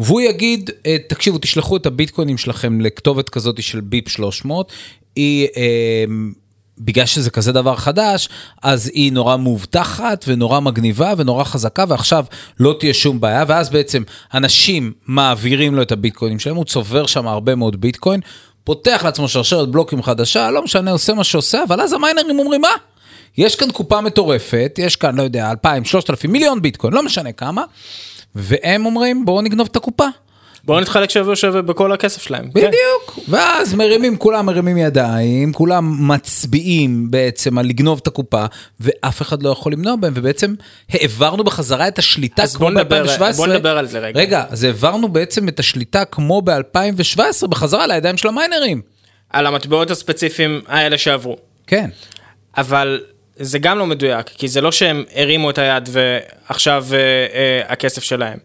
[0.00, 4.72] והוא יגיד, אה, תקשיבו, תשלחו את הביטקוינים שלכם לכתובת כזאת של ביפ 300,
[5.16, 6.04] היא, אה,
[6.78, 8.28] בגלל שזה כזה דבר חדש,
[8.62, 12.24] אז היא נורא מאובטחת ונורא מגניבה ונורא חזקה, ועכשיו
[12.60, 14.02] לא תהיה שום בעיה, ואז בעצם
[14.34, 18.20] אנשים מעבירים לו את הביטקוינים שלהם, הוא צובר שם הרבה מאוד ביטקוין,
[18.64, 22.68] פותח לעצמו שרשרת בלוקים חדשה, לא משנה, עושה מה שעושה, אבל אז המיינרים אומרים, מה?
[23.38, 27.64] יש כאן קופה מטורפת, יש כאן, לא יודע, 2,000, 3,000, מיליון ביטקוין, לא משנה כמה,
[28.34, 30.04] והם אומרים, בואו נגנוב את הקופה.
[30.64, 32.44] בואו נתחלק שווה שווה בכל הכסף שלהם.
[32.44, 32.50] כן.
[32.50, 33.18] בדיוק.
[33.28, 38.44] ואז מרימים, כולם מרימים ידיים, כולם מצביעים בעצם על לגנוב את הקופה,
[38.80, 40.54] ואף אחד לא יכול למנוע בהם, ובעצם
[40.90, 43.36] העברנו בחזרה את השליטה אז כמו בוא נדבר- ב-2017.
[43.36, 44.20] בוא נדבר על זה רגע.
[44.20, 48.80] רגע, אז העברנו בעצם את השליטה כמו ב-2017 בחזרה לידיים של המיינרים.
[49.30, 51.36] על המטבעות הספציפיים האלה שעברו.
[51.66, 51.90] כן.
[52.56, 53.00] אבל
[53.36, 58.02] זה גם לא מדויק, כי זה לא שהם הרימו את היד ועכשיו אה, אה, הכסף
[58.02, 58.38] שלהם.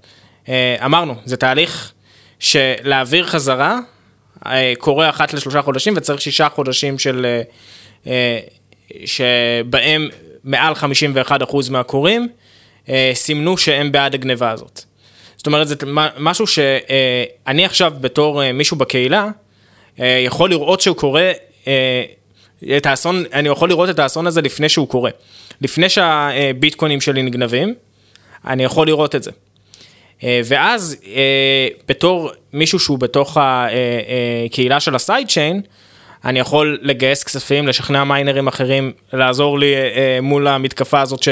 [0.50, 1.92] אה, אמרנו, זה תהליך
[2.40, 3.80] שלהעביר חזרה
[4.46, 7.26] אה, קורה אחת לשלושה חודשים וצריך שישה חודשים של...
[7.26, 7.42] אה,
[8.08, 8.40] אה,
[9.06, 10.10] שבהם
[10.44, 12.28] מעל 51% מהקוראים
[12.90, 14.82] אה, סימנו שהם בעד הגניבה הזאת.
[15.38, 15.76] זאת אומרת, זה
[16.18, 19.28] משהו שאני עכשיו בתור אה, מישהו בקהילה,
[20.00, 21.32] אה, יכול לראות שהוא קורה,
[21.68, 22.04] אה,
[22.78, 25.12] את האסון, אני יכול לראות את האסון הזה לפני שהוא קורה.
[25.62, 27.74] לפני שהביטקוינים שלי נגנבים,
[28.48, 29.32] אני יכול לראות את זה.
[30.24, 35.62] אה, ואז אה, בתור מישהו שהוא בתוך הקהילה של הסייד צ'יין,
[36.26, 41.30] אני יכול לגייס כספים, לשכנע מיינרים אחרים, לעזור לי אה, מול המתקפה הזאת ש,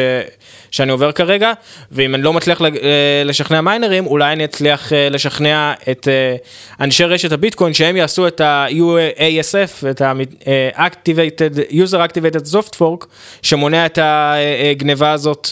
[0.71, 1.51] שאני עובר כרגע,
[1.91, 6.35] ואם אני לא מצליח לג- אה, לשכנע מיינרים, אולי אני אצליח אה, לשכנע את אה,
[6.79, 13.05] אנשי רשת הביטקוין שהם יעשו את ה-UASF, את ה-Activated, User Activated Soft Fork,
[13.41, 15.47] שמונע את הגניבה הזאת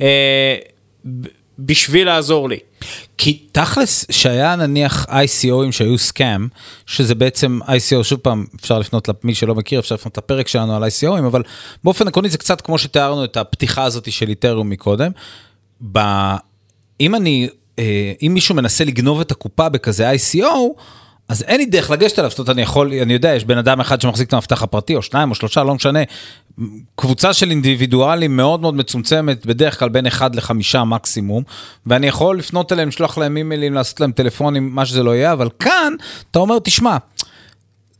[0.00, 0.56] אה,
[1.66, 2.58] בשביל לעזור לי.
[3.18, 6.48] כי תכלס, שהיה נניח ICOים שהיו סקאם,
[6.86, 10.84] שזה בעצם ICO, שוב פעם, אפשר לפנות למי שלא מכיר, אפשר לפנות לפרק שלנו על
[10.84, 11.42] ICOים, אבל
[11.84, 15.10] באופן עקרוני זה קצת כמו שתיארנו את הפתיחה הזאת של איתריום מקודם.
[15.92, 15.98] ב...
[17.00, 17.48] אם אני,
[17.78, 20.46] אה, אם מישהו מנסה לגנוב את הקופה בכזה ICO,
[21.32, 23.80] אז אין לי דרך לגשת אליו, זאת אומרת, אני יכול, אני יודע, יש בן אדם
[23.80, 26.00] אחד שמחזיק את המפתח הפרטי, או שניים או שלושה, לא משנה.
[26.96, 31.42] קבוצה של אינדיבידואלים מאוד מאוד מצומצמת, בדרך כלל בין אחד לחמישה מקסימום,
[31.86, 35.48] ואני יכול לפנות אליהם, לשלוח להם אימיילים, לעשות להם טלפונים, מה שזה לא יהיה, אבל
[35.58, 35.92] כאן,
[36.30, 36.96] אתה אומר, תשמע,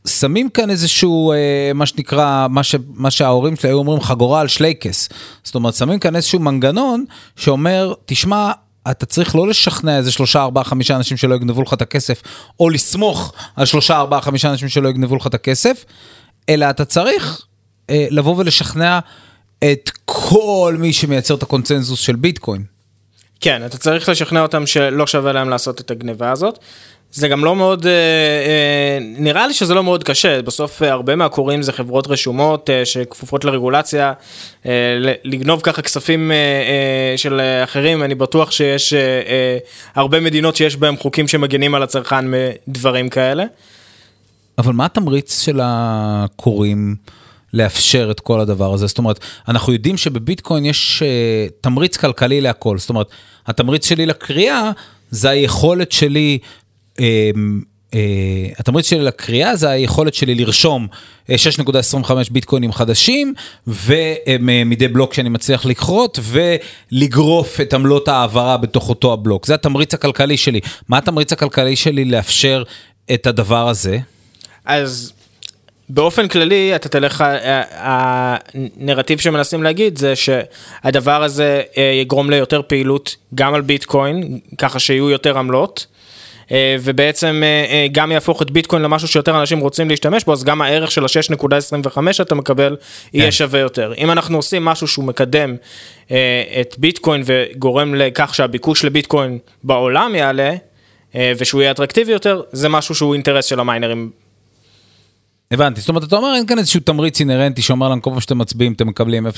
[0.07, 4.49] שמים כאן איזשהו, אה, מה שנקרא, מה, ש, מה שההורים שלי היו אומרים, חגורה על
[4.49, 5.09] שלייקס.
[5.45, 7.05] זאת אומרת, שמים כאן איזשהו מנגנון
[7.37, 8.53] שאומר, תשמע,
[8.90, 12.23] אתה צריך לא לשכנע איזה שלושה, ארבעה, חמישה אנשים שלא יגנבו לך את הכסף,
[12.61, 15.85] או לסמוך על שלושה, ארבעה, חמישה אנשים שלא יגנבו לך את הכסף,
[16.49, 17.47] אלא אתה צריך
[17.90, 18.99] אה, לבוא ולשכנע
[19.64, 22.64] את כל מי שמייצר את הקונצנזוס של ביטקוין.
[23.40, 26.59] כן, אתה צריך לשכנע אותם שלא שווה להם לעשות את הגניבה הזאת.
[27.12, 31.16] זה גם לא מאוד, אה, אה, נראה לי שזה לא מאוד קשה, בסוף אה, הרבה
[31.16, 34.12] מהקוראים זה חברות רשומות שכפופות לרגולציה,
[35.25, 36.33] לגנוב ככה כספים
[37.16, 38.94] של אחרים, אני בטוח שיש
[39.94, 42.25] הרבה מדינות שיש בהם חוקים שמגנים על הצרכן
[42.66, 43.44] מדברים כאלה.
[44.59, 46.96] אבל מה התמריץ של הקוראים
[47.55, 48.87] לאפשר את כל הדבר הזה?
[48.87, 52.79] זאת אומרת, אנחנו יודעים שבביטקוין יש uh, תמריץ כלכלי להכל.
[52.79, 53.07] זאת אומרת,
[53.46, 54.70] התמריץ שלי לקריאה
[55.12, 56.38] זה היכולת שלי,
[58.59, 60.87] התמריץ שלי לקריאה זה היכולת שלי לרשום
[61.26, 61.31] uh,
[62.05, 63.35] 6.25 ביטקוינים חדשים,
[63.66, 69.46] ומדי בלוק שאני מצליח לכרות, ולגרוף את עמלות ההעברה בתוך אותו הבלוק.
[69.46, 70.61] זה התמריץ הכלכלי שלי.
[70.88, 72.62] מה התמריץ הכלכלי שלי לאפשר
[73.14, 73.98] את הדבר הזה?
[74.64, 75.12] אז
[75.88, 77.24] באופן כללי, אתה תלך,
[77.74, 85.11] הנרטיב שמנסים להגיד זה שהדבר הזה אה, יגרום ליותר פעילות גם על ביטקוין, ככה שיהיו
[85.11, 85.87] יותר עמלות.
[86.50, 90.44] אה, ובעצם אה, אה, גם יהפוך את ביטקוין למשהו שיותר אנשים רוצים להשתמש בו, אז
[90.44, 92.76] גם הערך של ה-6.25 שאתה מקבל
[93.12, 93.92] יהיה שווה יותר.
[93.98, 95.57] אם אנחנו עושים משהו שהוא מקדם
[96.61, 100.55] את ביטקוין וגורם לכך שהביקוש לביטקוין בעולם יעלה,
[101.38, 104.11] ושהוא יהיה אטרקטיבי יותר, זה משהו שהוא אינטרס של המיינרים
[105.52, 108.38] הבנתי, זאת אומרת, אתה אומר אין כאן איזשהו תמריץ אינהרנטי שאומר להם כל פעם שאתם
[108.38, 109.30] מצביעים אתם מקבלים 0.0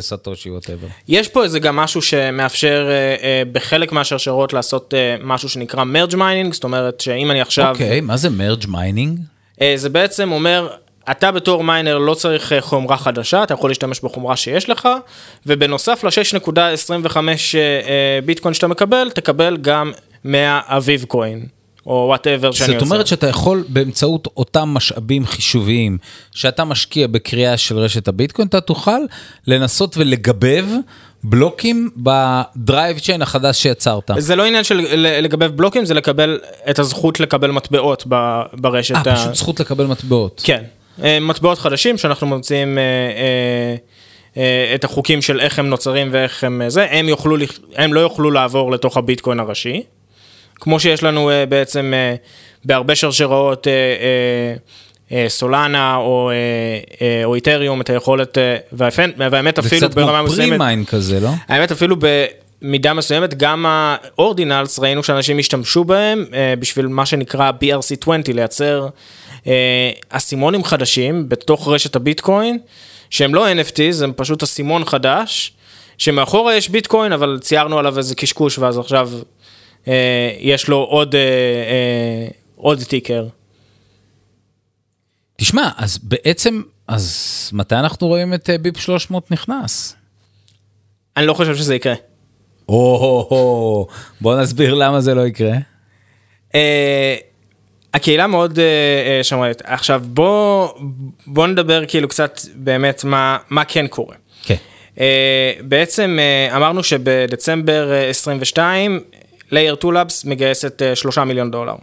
[0.00, 0.86] סטושי whatever.
[1.08, 6.16] יש פה איזה גם משהו שמאפשר אה, אה, בחלק מהשרשרות לעשות אה, משהו שנקרא merge
[6.16, 9.18] mining, זאת אומרת שאם אני עכשיו, אוקיי, מה זה merge mining?
[9.60, 10.68] אה, זה בעצם אומר,
[11.10, 14.88] אתה בתור miner לא צריך אה, חומרה חדשה, אתה יכול להשתמש בחומרה שיש לך,
[15.46, 17.20] ובנוסף ל-6.25 אה,
[17.54, 19.92] אה, ביטקוין שאתה מקבל, תקבל גם
[20.24, 21.46] 100 אביב coin,
[21.86, 22.86] או whatever שאני זאת יוצר.
[22.86, 25.98] אומרת שאתה יכול באמצעות אותם משאבים חישוביים
[26.34, 29.00] שאתה משקיע בכרייה של רשת הביטקוין, אתה תוכל
[29.46, 30.66] לנסות ולגבב
[31.24, 34.10] בלוקים ב drive chain החדש שיצרת.
[34.18, 36.38] זה לא עניין של לגבב בלוקים, זה לקבל
[36.70, 38.04] את הזכות לקבל מטבעות
[38.52, 39.06] ברשת.
[39.06, 40.40] אה, פשוט זכות לקבל מטבעות.
[40.44, 40.62] כן,
[41.02, 42.82] אה, מטבעות חדשים שאנחנו ממציאים אה,
[44.36, 47.36] אה, את החוקים של איך הם נוצרים ואיך הם זה, הם, יוכלו,
[47.76, 49.82] הם לא יוכלו לעבור לתוך הביטקוין הראשי.
[50.62, 52.14] כמו שיש לנו אה, בעצם אה,
[52.64, 53.66] בהרבה שרשראות
[55.12, 56.30] אה, סולנה או,
[57.00, 58.38] אה, או איתריום את היכולת,
[58.72, 61.28] והאפן- והאמת זה אפילו קצת כמו ברמה מסוימת, פרימיין כזה, לא?
[61.48, 61.96] האמת אפילו
[62.62, 66.24] במידה מסוימת גם האורדינלס ראינו שאנשים השתמשו בהם
[66.58, 68.88] בשביל מה שנקרא BRC20 לייצר
[70.08, 72.58] אסימונים חדשים בתוך רשת הביטקוין
[73.10, 75.52] שהם לא NFTs הם פשוט אסימון חדש
[75.98, 79.10] שמאחורה יש ביטקוין אבל ציירנו עליו איזה קשקוש ואז עכשיו
[80.40, 83.26] יש לו עוד, אה, אה, עוד טיקר.
[85.36, 89.96] תשמע, אז בעצם, אז מתי אנחנו רואים את אה, ביפ 300 נכנס?
[91.16, 91.94] אני לא חושב שזה יקרה.
[92.68, 93.86] או-הו-הו,
[94.20, 95.54] בוא נסביר למה זה לא יקרה.
[96.54, 97.16] אה,
[97.94, 99.62] הקהילה מאוד אה, אה, שמרנית.
[99.64, 100.68] עכשיו בוא,
[101.26, 104.16] בוא נדבר כאילו קצת באמת מה, מה כן קורה.
[104.42, 104.56] כן.
[105.00, 109.00] אה, בעצם אה, אמרנו שבדצמבר אה, 22,
[109.52, 111.74] Layer 2 Labs מגייסת אה, 3 מיליון דולר.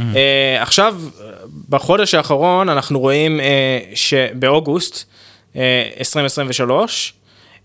[0.00, 0.96] אה, עכשיו,
[1.68, 5.04] בחודש האחרון אנחנו רואים אה, שבאוגוסט
[5.56, 7.14] אה, 2023,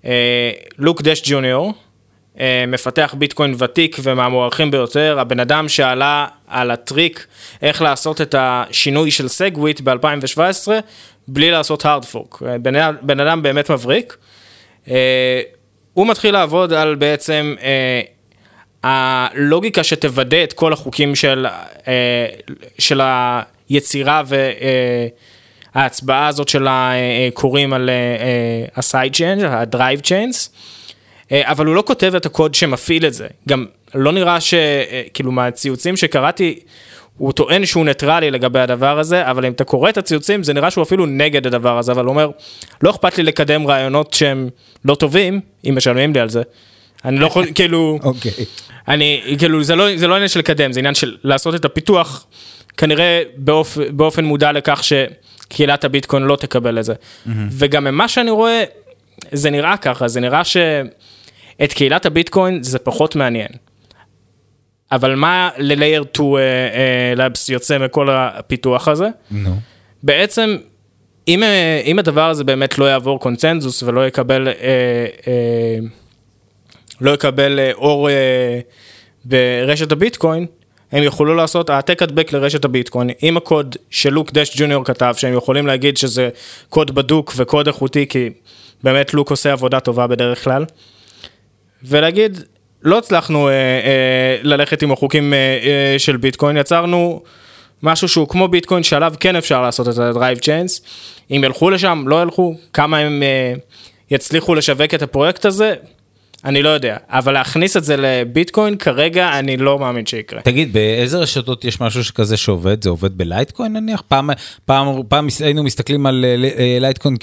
[0.06, 1.74] אה, לוק דש ג'וניור,
[2.68, 7.28] מפתח ביטקוין ותיק ומהמוערכים ביותר, הבן אדם שעלה על הטריק
[7.62, 10.68] איך לעשות את השינוי של סגוויט ב-2017
[11.28, 12.44] בלי לעשות hard fork.
[12.62, 14.18] בן, בן אדם באמת מבריק.
[15.94, 17.56] הוא מתחיל לעבוד על בעצם
[18.84, 21.46] הלוגיקה שתוודא את כל החוקים של,
[21.88, 22.26] אה,
[22.80, 23.02] של
[23.70, 24.24] היצירה
[25.76, 27.90] וההצבעה הזאת של הקוראים על
[28.76, 30.50] ה-side chain, ה-drive chains.
[31.32, 33.28] אה, אבל הוא לא כותב את הקוד שמפעיל את זה.
[33.50, 33.66] גם
[33.96, 34.54] לא נראה ש...
[34.54, 36.60] אה, כאילו מהציוצים שקראתי,
[37.18, 40.72] הוא טוען שהוא ניטרלי לגבי הדבר הזה, אבל אם אתה קורא את הציוצים, זה נראה
[40.72, 42.30] שהוא אפילו נגד הדבר הזה, אבל הוא אומר,
[42.82, 44.50] לא אכפת לי לקדם רעיונות שהם
[44.86, 46.42] לא טובים, אם משלמים לי על זה.
[47.06, 48.32] אני לא יכול, כאילו, אוקיי.
[48.88, 52.26] אני, כאילו, זה לא, זה לא עניין של לקדם, זה עניין של לעשות את הפיתוח,
[52.78, 56.94] כנראה באופ, באופן מודע לכך שקהילת הביטקוין לא תקבל את זה.
[57.52, 58.64] וגם ממה שאני רואה,
[59.32, 63.50] זה נראה ככה, זה נראה שאת קהילת הביטקוין זה פחות מעניין.
[64.92, 66.36] אבל מה ל-Layer 2
[67.18, 69.08] Labs יוצא מכל הפיתוח הזה?
[69.32, 69.60] נו.
[70.04, 70.58] בעצם,
[71.28, 74.54] אם, אה, אם הדבר הזה באמת לא יעבור קונצנזוס ולא יקבל, אה,
[75.28, 75.78] אה,
[77.04, 78.60] לא יקבל אה, אור אה,
[79.26, 80.46] ברשת הביטקוין,
[80.92, 83.10] הם יוכלו לעשות העתק הדבק לרשת הביטקוין.
[83.22, 86.30] עם הקוד שלוק דש ג'וניור כתב, שהם יכולים להגיד שזה
[86.70, 88.30] קוד בדוק וקוד איכותי, כי
[88.84, 90.66] באמת לוק עושה עבודה טובה בדרך כלל,
[91.84, 92.40] ולהגיד,
[92.84, 97.24] לא הצלחנו אה, אה, ללכת עם החוקים אה, אה, של ביטקוין, יצרנו
[97.84, 100.82] משהו שהוא כמו ביטקוין שעליו כן אפשר לעשות את ה-Drive Chains,
[101.32, 103.54] אם ילכו לשם, לא ילכו, כמה הם אה,
[104.12, 105.76] יצליחו לשווק את הפרויקט הזה,
[106.46, 110.42] אני לא יודע, אבל להכניס את זה לביטקוין כרגע אני לא מאמין שיקרה.
[110.42, 112.84] תגיד, באיזה רשתות יש משהו שכזה שעובד?
[112.84, 114.04] זה עובד בלייטקוין נניח?
[114.08, 114.30] פעם,
[114.66, 117.16] פעם, פעם היינו מסתכלים על אה, אה, לייטקוין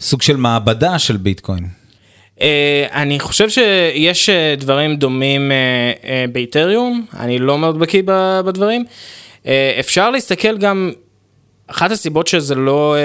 [0.00, 1.66] כסוג של מעבדה של ביטקוין.
[2.40, 5.56] אה, אני חושב שיש אה, דברים דומים אה,
[6.04, 8.02] אה, באיתריום, אני לא מאוד בקיא
[8.44, 8.84] בדברים.
[9.46, 10.92] אה, אפשר להסתכל גם,
[11.66, 13.04] אחת הסיבות שזה לא אה, אה,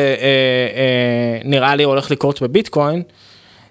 [0.76, 3.04] אה, נראה לי הולך לקרות בביטקוין,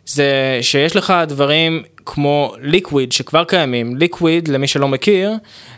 [0.09, 5.33] זה שיש לך דברים כמו ליקוויד שכבר קיימים, ליקוויד למי שלא מכיר,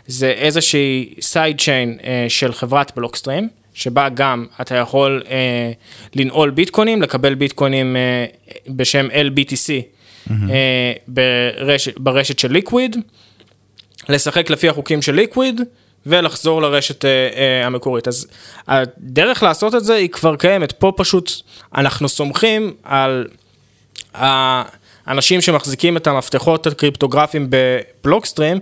[0.07, 5.71] זה איזושהי side chain אה, של חברת בלוקסטרים, שבה גם אתה יכול אה,
[6.15, 8.25] לנעול ביטקוינים, לקבל ביטקוינים אה,
[8.67, 9.71] בשם LBTC
[10.31, 12.95] אה, ברשת, ברשת של ליקוויד,
[14.09, 15.61] לשחק לפי החוקים של ליקוויד.
[16.05, 18.07] ולחזור לרשת אה, אה, המקורית.
[18.07, 18.27] אז
[18.67, 21.31] הדרך לעשות את זה היא כבר קיימת, פה פשוט
[21.75, 23.27] אנחנו סומכים על
[24.13, 28.59] האנשים שמחזיקים את המפתחות הקריפטוגרפיים בבלוקסטרים,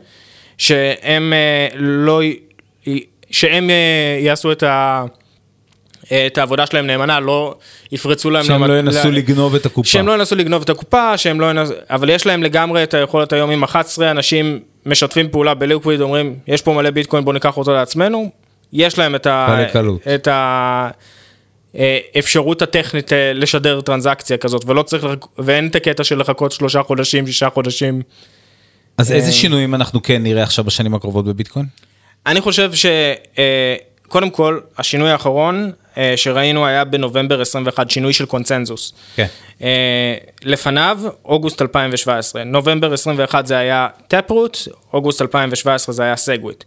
[0.57, 2.21] שהם אה, לא,
[3.31, 5.03] שהם אה, יעשו את ה...
[6.27, 7.55] את העבודה שלהם נאמנה, לא
[7.91, 8.43] יפרצו להם...
[8.43, 9.89] שהם לא ינסו לגנוב את הקופה.
[9.89, 11.73] שהם לא ינסו לגנוב את הקופה, שהם לא ינסו...
[11.89, 16.61] אבל יש להם לגמרי את היכולת היום עם 11 אנשים משתפים פעולה בליקוויד, אומרים, יש
[16.61, 18.29] פה מלא ביטקוין, בואו ניקח אותו לעצמנו.
[18.73, 19.57] יש להם את ה...
[20.15, 20.89] את ה...
[21.75, 25.05] אה, אפשרות הטכנית אה, לשדר טרנזקציה כזאת, ולא צריך.
[25.37, 28.01] ואין את הקטע של לחכות שלושה חודשים, שישה חודשים.
[28.97, 31.65] אז אה, איזה שינויים אנחנו כן נראה עכשיו בשנים הקרובות בביטקוין?
[32.25, 32.71] אני חושב
[34.07, 35.71] שקודם כל, השינוי האחרון
[36.15, 38.93] שראינו היה בנובמבר 21, שינוי של קונצנזוס.
[39.15, 39.25] כן.
[40.43, 42.43] לפניו, אוגוסט 2017.
[42.43, 44.57] נובמבר 21 זה היה טפרוט,
[44.93, 46.63] אוגוסט 2017 זה היה סגוויט.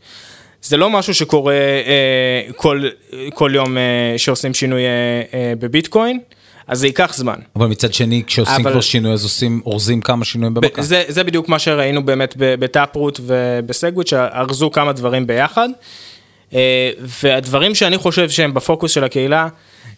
[0.62, 2.82] זה לא משהו שקורה אה, כל,
[3.34, 3.82] כל יום אה,
[4.16, 4.88] שעושים שינוי אה,
[5.34, 6.18] אה, בביטקוין,
[6.66, 7.34] אז זה ייקח זמן.
[7.56, 10.82] אבל מצד שני, כשעושים אבל- כבר שינוי, אז עושים, אורזים כמה שינויים במכה.
[10.82, 15.68] זה, זה בדיוק מה שראינו באמת בטאפרוט ובסגוויט, שארזו כמה דברים ביחד.
[16.54, 16.90] אה,
[17.22, 19.48] והדברים שאני חושב שהם בפוקוס של הקהילה,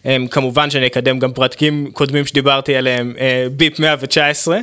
[0.05, 4.59] הם כמובן שאני אקדם גם פרטקים קודמים שדיברתי עליהם, אה, ביפ 119.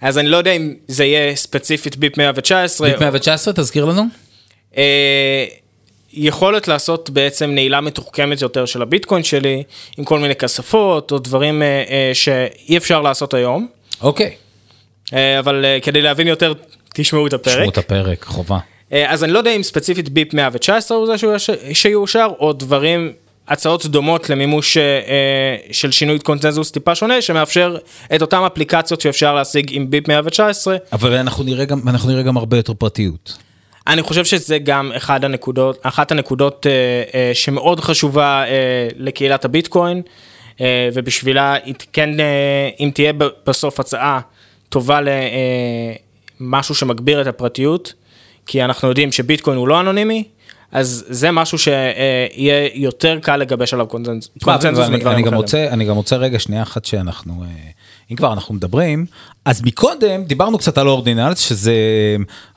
[0.00, 2.88] אז אני לא יודע אם זה יהיה ספציפית ביפ 119.
[2.90, 4.02] ביט 119, תזכיר לנו?
[4.76, 5.44] אה,
[6.12, 9.62] יכולת לעשות בעצם נעילה מתוחכמת יותר של הביטקוין שלי,
[9.98, 13.68] עם כל מיני כספות או דברים אה, אה, שאי אפשר לעשות היום.
[14.00, 14.34] אוקיי.
[15.38, 16.52] אבל כדי להבין יותר,
[16.94, 17.54] תשמעו את הפרק.
[17.54, 18.58] תשמעו את הפרק, חובה.
[19.06, 21.36] אז אני לא יודע אם ספציפית ביפ 119 הוא זה
[21.72, 23.12] שיאושר, או דברים,
[23.48, 24.76] הצעות דומות למימוש
[25.72, 27.76] של שינוי קונצנזוס טיפה שונה, שמאפשר
[28.14, 30.76] את אותן אפליקציות שאפשר להשיג עם ביפ 119.
[30.92, 33.45] אבל אנחנו נראה גם, אנחנו נראה גם הרבה יותר פרטיות.
[33.86, 36.72] אני חושב שזה גם אחד הנקודות, אחת הנקודות אה,
[37.14, 40.02] אה, שמאוד חשובה אה, לקהילת הביטקוין,
[40.60, 41.56] אה, ובשבילה
[41.92, 43.12] כן, אה, אם תהיה
[43.46, 44.20] בסוף הצעה
[44.68, 45.00] טובה
[46.40, 47.92] למשהו שמגביר את הפרטיות,
[48.46, 50.24] כי אנחנו יודעים שביטקוין הוא לא אנונימי,
[50.72, 54.28] אז זה משהו שיהיה יותר קל לגבש עליו קונצנזוס
[54.64, 55.72] אני, מדברים אני, אחרים.
[55.72, 57.48] אני גם רוצה רגע שנייה אחת שאנחנו, אה,
[58.10, 59.06] אם כבר אנחנו מדברים,
[59.44, 61.74] אז מקודם דיברנו קצת על אורדינלס, שזה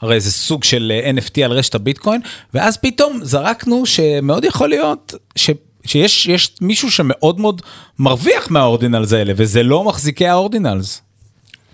[0.01, 2.21] הרי זה סוג של אה, NFT על רשת הביטקוין,
[2.53, 5.49] ואז פתאום זרקנו שמאוד יכול להיות ש...
[5.85, 7.61] שיש יש מישהו שמאוד מאוד
[7.99, 11.01] מרוויח מהאורדינלס האלה, וזה לא מחזיקי האורדינלס.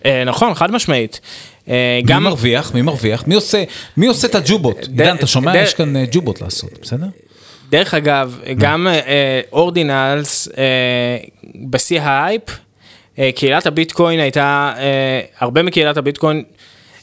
[0.05, 1.19] אה, נכון, חד משמעית.
[1.67, 2.73] אה, מי מרוויח?
[2.73, 3.27] מי מרוויח?
[3.27, 3.63] מי עושה,
[3.97, 4.77] מי עושה את הג'ובות?
[4.77, 5.57] עידן, אתה שומע?
[5.57, 7.07] יש כאן ג'ובות לעשות, בסדר?
[7.69, 8.87] דרך אגב, גם
[9.51, 10.47] ordinals
[11.69, 12.41] בשיא ההייפ,
[13.35, 16.43] קהילת הביטקוין הייתה, אה, הרבה מקהילת הביטקוין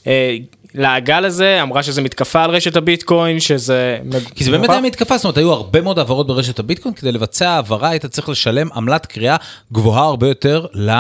[0.07, 0.37] אה,
[0.75, 3.99] לעגה לזה, אמרה שזה מתקפה על רשת הביטקוין, שזה...
[4.35, 7.51] כי זה באמת היה מתקפה, זאת אומרת, היו הרבה מאוד העברות ברשת הביטקוין, כדי לבצע
[7.51, 9.37] העברה היית צריך לשלם עמלת כרייה
[9.73, 10.91] גבוהה הרבה יותר ל...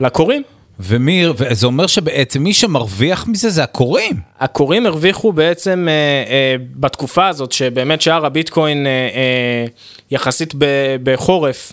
[0.00, 0.42] לקוראים.
[0.80, 4.16] ומי, וזה אומר שבעצם מי שמרוויח מזה זה הקוראים.
[4.40, 5.92] הקוראים הרוויחו בעצם אה,
[6.32, 9.66] אה, בתקופה הזאת, שבאמת שער הביטקוין אה, אה,
[10.10, 10.64] יחסית ב,
[11.02, 11.72] בחורף,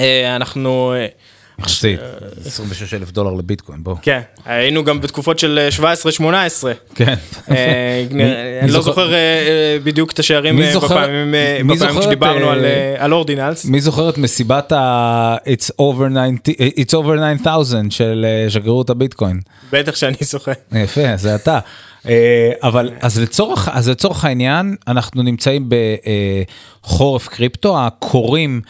[0.00, 0.94] אה, אנחנו...
[0.96, 1.06] אה,
[1.58, 2.00] יחסית,
[2.46, 3.96] 26 אלף דולר לביטקוין, בוא.
[4.02, 6.22] כן, היינו גם בתקופות של 17-18.
[6.94, 7.14] כן.
[7.50, 8.04] אה,
[8.62, 12.64] אני לא זוכר- אה, אה, בדיוק את השערים מי אה, זוכר- בפעמים אה, שדיברנו על,
[12.64, 13.64] אה, אה, על אורדינלס.
[13.64, 16.38] מי זוכר את מסיבת ה- It's over 90
[16.76, 19.40] It's over 9000 של אה, שגרירות הביטקוין?
[19.72, 20.52] בטח שאני זוכר.
[20.72, 21.58] יפה, זה אתה.
[22.08, 25.68] אה, אבל אז לצורך, אז לצורך העניין, אנחנו נמצאים
[26.84, 28.60] בחורף קריפטו, הקוראים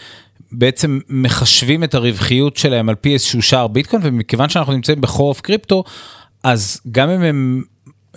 [0.59, 5.85] בעצם מחשבים את הרווחיות שלהם על פי איזשהו שער ביטקוין, ומכיוון שאנחנו נמצאים בחורף קריפטו,
[6.43, 7.63] אז גם אם הם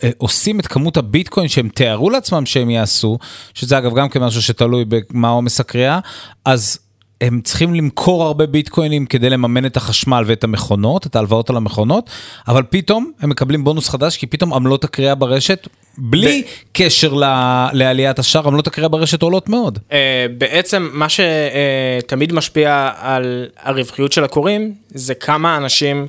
[0.04, 3.18] אה, עושים את כמות הביטקוין שהם תיארו לעצמם שהם יעשו,
[3.54, 6.00] שזה אגב גם כמשהו שתלוי במה עומס הקריאה,
[6.46, 6.80] אז
[7.22, 12.10] הם צריכים למכור הרבה ביטקוינים כדי לממן את החשמל ואת המכונות, את ההלוואות על המכונות,
[12.48, 15.68] אבל פתאום הם מקבלים בונוס חדש, כי פתאום עמלות הקריאה ברשת,
[15.98, 16.44] בלי
[16.74, 19.80] קשר ל- לעליית השער, עמלות הקריאה ברשת עולות מאוד.
[19.92, 26.08] אה, בעצם מה שתמיד משפיע על הרווחיות של הקוראים, זה כמה אנשים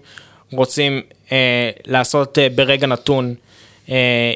[0.52, 1.00] רוצים
[1.32, 3.34] אה, לעשות אה, ברגע נתון
[3.90, 4.32] אה,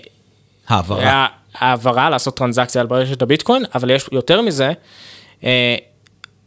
[0.69, 1.27] העברה.
[1.59, 4.73] העברה, לעשות טרנזקציה על ברשת הביטקוין, אבל יש יותר מזה,
[5.45, 5.77] אה,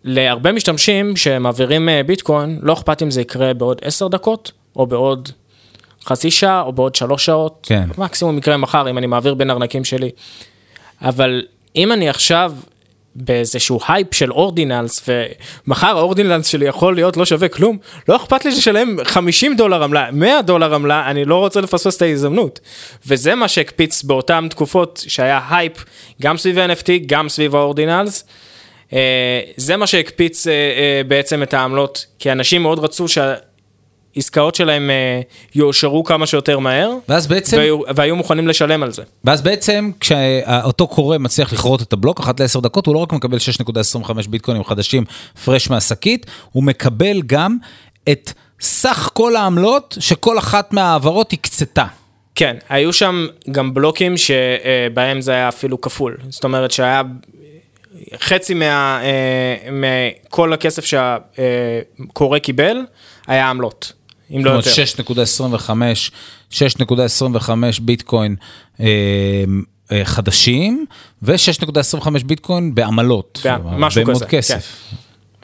[0.08, 5.30] להרבה משתמשים שמעבירים אה, ביטקוין, לא אכפת אם זה יקרה בעוד 10 דקות, או בעוד
[6.05, 7.89] חצי שעה, או בעוד שלוש שעות, כן.
[7.97, 10.10] מקסימום יקרה מחר אם אני מעביר בין ארנקים שלי.
[11.01, 11.45] אבל
[11.76, 12.53] אם אני עכשיו
[13.16, 15.10] באיזשהו הייפ של ordinals,
[15.68, 17.78] ומחר ה ordinals שלי יכול להיות לא שווה כלום,
[18.08, 22.01] לא אכפת לי לשלם 50 דולר עמלה, 100 דולר עמלה, אני לא רוצה לפספס את
[22.01, 22.60] ההזדמנות.
[23.08, 25.86] וזה מה שהקפיץ באותן תקופות שהיה הייפ,
[26.22, 28.24] גם סביב ה-NFT, גם סביב ה ordinals.
[28.94, 34.90] אה, זה מה שהקפיץ אה, אה, בעצם את העמלות, כי אנשים מאוד רצו שהעסקאות שלהם
[34.90, 35.22] אה,
[35.56, 39.04] יאושרו כמה שיותר מהר, ואז בעצם, והיו, והיו מוכנים לשלם על זה.
[39.24, 43.38] ואז בעצם כשאותו כורה מצליח לכרות את הבלוק אחת לעשר דקות, הוא לא רק מקבל
[43.38, 45.04] 6.25 ביטקוינים חדשים
[45.46, 47.58] פרש מהשקית, הוא מקבל גם
[48.10, 48.32] את
[48.62, 51.86] סך כל העמלות שכל אחת מההעברות הקצתה.
[52.36, 56.18] כן, היו שם גם בלוקים שבהם זה היה אפילו כפול.
[56.30, 57.02] זאת אומרת שהיה
[58.20, 62.78] חצי מה, אה, מכל הכסף שהקורא קיבל,
[63.28, 63.93] היה עמלות,
[64.32, 64.70] אם לא יותר.
[65.26, 66.12] זאת אומרת 6.25,
[66.52, 68.36] 6.25 ביטקוין
[68.80, 68.86] אה,
[69.91, 70.86] אה, חדשים,
[71.22, 73.41] ו-6.25 ביטקוין בעמלות.
[73.43, 74.38] בע- משהו מאוד כזה, כן.
[74.38, 74.82] כסף,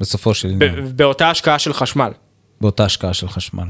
[0.02, 0.92] בסופו של עניין.
[0.96, 2.12] באותה השקעה של חשמל.
[2.64, 3.64] באותה השקעה של חשמל.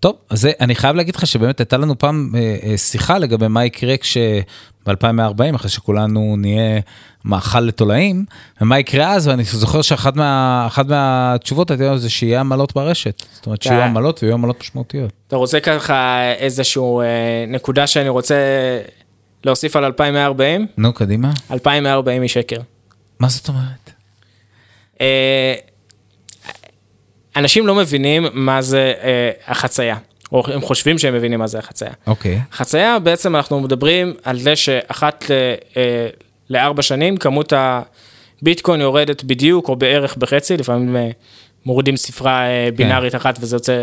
[0.00, 3.48] טוב, אז זה, אני חייב להגיד לך שבאמת הייתה לנו פעם אה, אה, שיחה לגבי
[3.48, 6.80] מה יקרה כשב-2040, אחרי שכולנו נהיה
[7.24, 8.24] מאכל לתולעים,
[8.60, 13.22] ומה יקרה אז, ואני זוכר שאחת מה, מהתשובות הייתה זה שיהיה עמלות ברשת.
[13.32, 13.86] זאת אומרת שיהיו כן.
[13.86, 15.12] עמלות ויהיו עמלות משמעותיות.
[15.28, 17.06] אתה רוצה ככה איזשהו אה,
[17.48, 18.36] נקודה שאני רוצה
[19.44, 20.66] להוסיף על 2140?
[20.76, 21.30] נו, קדימה.
[21.50, 22.60] 2140 היא שקר.
[23.20, 23.90] מה זאת אומרת?
[25.00, 25.54] אה,
[27.36, 29.96] אנשים לא מבינים מה זה אה, החצייה,
[30.32, 31.90] או הם חושבים שהם מבינים מה זה החצייה.
[32.06, 32.40] אוקיי.
[32.52, 35.32] חצייה בעצם אנחנו מדברים על זה שאחת ל-
[35.76, 36.08] אה,
[36.50, 41.10] לארבע שנים כמות הביטקוין יורדת בדיוק או בערך בחצי, לפעמים אה,
[41.66, 43.82] מורידים ספרה אה, בינארית אחת וזה יוצא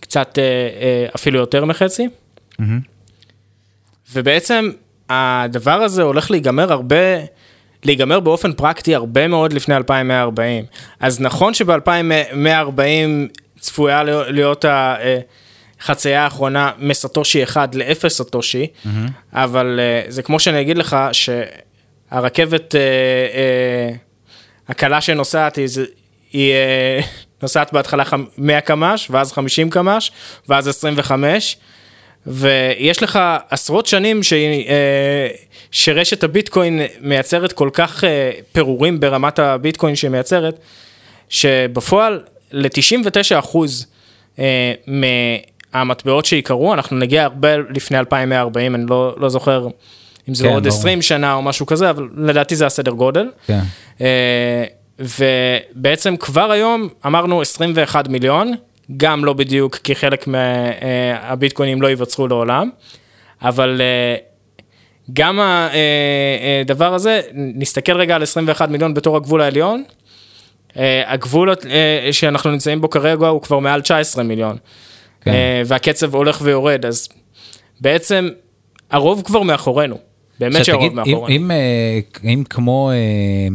[0.00, 2.08] קצת אה, אה, אפילו יותר מחצי.
[4.12, 4.70] ובעצם
[5.10, 6.96] הדבר הזה הולך להיגמר הרבה,
[7.84, 10.64] להיגמר באופן פרקטי הרבה מאוד לפני 2140.
[11.00, 12.80] אז נכון שב-2140
[13.60, 14.64] צפויה להיות
[15.80, 18.66] החצייה האחרונה מסטושי 1 ל-0 סטושי,
[19.32, 23.90] אבל אה, זה כמו שאני אגיד לך שהרכבת אה, אה,
[24.68, 25.68] הקלה שנוסעת היא,
[26.32, 27.00] היא אה,
[27.42, 30.10] נוסעת בהתחלה חמ- 100 קמ"ש, ואז 50 קמ"ש,
[30.48, 31.56] ואז 25.
[32.26, 33.18] ויש לך
[33.50, 34.32] עשרות שנים ש...
[35.74, 40.58] שרשת הביטקוין מייצרת כל כך אה, פירורים ברמת הביטקוין שהיא מייצרת,
[41.28, 42.20] שבפועל
[42.52, 43.86] ל-99 אחוז
[44.38, 49.68] אה, מהמטבעות שיקרו, אנחנו נגיע הרבה לפני 2140, אני לא, לא זוכר
[50.28, 50.78] אם זה כן, עוד ברור.
[50.78, 53.30] 20 שנה או משהו כזה, אבל לדעתי זה הסדר גודל.
[53.46, 53.60] כן.
[54.00, 54.64] אה,
[54.98, 58.54] ובעצם כבר היום אמרנו 21 מיליון,
[58.96, 62.70] גם לא בדיוק כי חלק מהביטקוינים לא ייווצרו לעולם,
[63.42, 63.80] אבל
[65.12, 65.40] גם
[66.64, 69.84] הדבר הזה, נסתכל רגע על 21 מיליון בתור הגבול העליון,
[70.76, 74.56] אה, הגבול אה, שאנחנו נמצאים בו כרגע הוא כבר מעל 19 מיליון.
[75.20, 75.30] כן.
[75.30, 77.08] אה, והקצב הולך ויורד, אז
[77.80, 78.28] בעצם
[78.90, 79.98] הרוב כבר מאחורינו.
[80.40, 81.44] באמת שהרוב תגיד, אם, מאחורינו.
[81.44, 83.48] אם, אה, אם כמו, אה,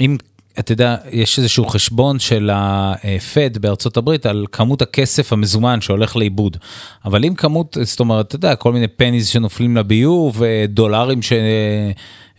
[0.00, 0.16] אם
[0.60, 6.56] אתה יודע, יש איזשהו חשבון של הפד בארצות הברית על כמות הכסף המזומן שהולך לאיבוד.
[7.04, 11.20] אבל אם כמות, זאת אומרת, אתה יודע, כל מיני פניז שנופלים לביוב, אה, דולרים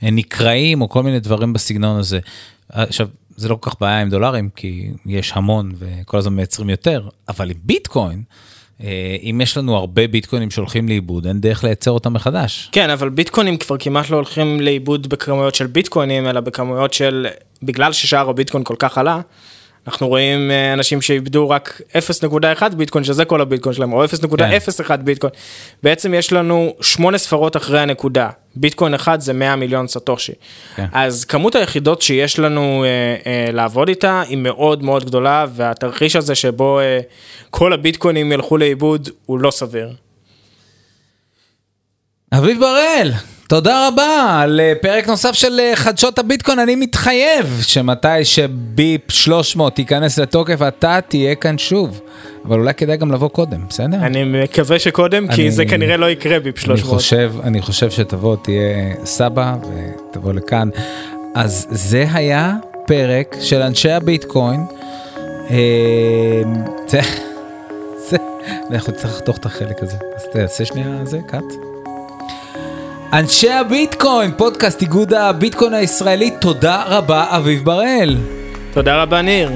[0.01, 2.19] שנקרעים, או כל מיני דברים בסגנון הזה.
[2.69, 7.07] עכשיו, זה לא כל כך בעיה עם דולרים, כי יש המון וכל הזמן מייצרים יותר,
[7.29, 8.23] אבל עם ביטקוין,
[8.83, 12.69] אה, אם יש לנו הרבה ביטקוינים שהולכים לאיבוד, אין דרך לייצר אותם מחדש.
[12.71, 17.27] כן, אבל ביטקוינים כבר כמעט לא הולכים לאיבוד בכמויות של ביטקוינים, אלא בכמויות של,
[17.63, 19.19] בגלל ששער הביטקוין כל כך עלה,
[19.87, 21.81] אנחנו רואים אה, אנשים שאיבדו רק
[22.61, 25.33] 0.1 ביטקוין, שזה כל הביטקוין שלהם, או 0.01 ביטקוין.
[25.83, 28.29] בעצם יש לנו שמונה ספרות אחרי הנקודה.
[28.55, 30.31] ביטקוין אחד זה 100 מיליון סטושי.
[30.75, 30.85] כן.
[30.93, 36.35] אז כמות היחידות שיש לנו אה, אה, לעבוד איתה היא מאוד מאוד גדולה, והתרחיש הזה
[36.35, 36.99] שבו אה,
[37.49, 39.89] כל הביטקוינים ילכו לאיבוד הוא לא סביר.
[42.33, 43.11] אביב בראל,
[43.51, 46.59] תודה רבה על אה, פרק נוסף של אה, חדשות הביטקוין.
[46.59, 52.01] אני מתחייב שמתי שביפ 300 ייכנס לתוקף, אתה תהיה כאן שוב.
[52.45, 53.97] אבל אולי כדאי גם לבוא קודם, בסדר?
[53.97, 56.79] אני מקווה שקודם, כי אני- זה כנראה לא יקרה ביפ 300.
[56.93, 59.55] אני חושב, אני חושב שתבוא, תהיה סבא
[60.11, 60.69] ותבוא לכאן.
[61.35, 62.53] אז זה היה
[62.87, 64.65] פרק של אנשי הביטקוין.
[65.49, 66.41] אה,
[68.71, 69.97] אנחנו נצטרך לחתוך את החלק הזה.
[70.15, 71.70] אז תעשה שנייה זה, קאט.
[73.13, 78.17] אנשי הביטקוין, פודקאסט איגוד הביטקוין הישראלי, תודה רבה אביב בראל.
[78.73, 79.51] תודה רבה ניר.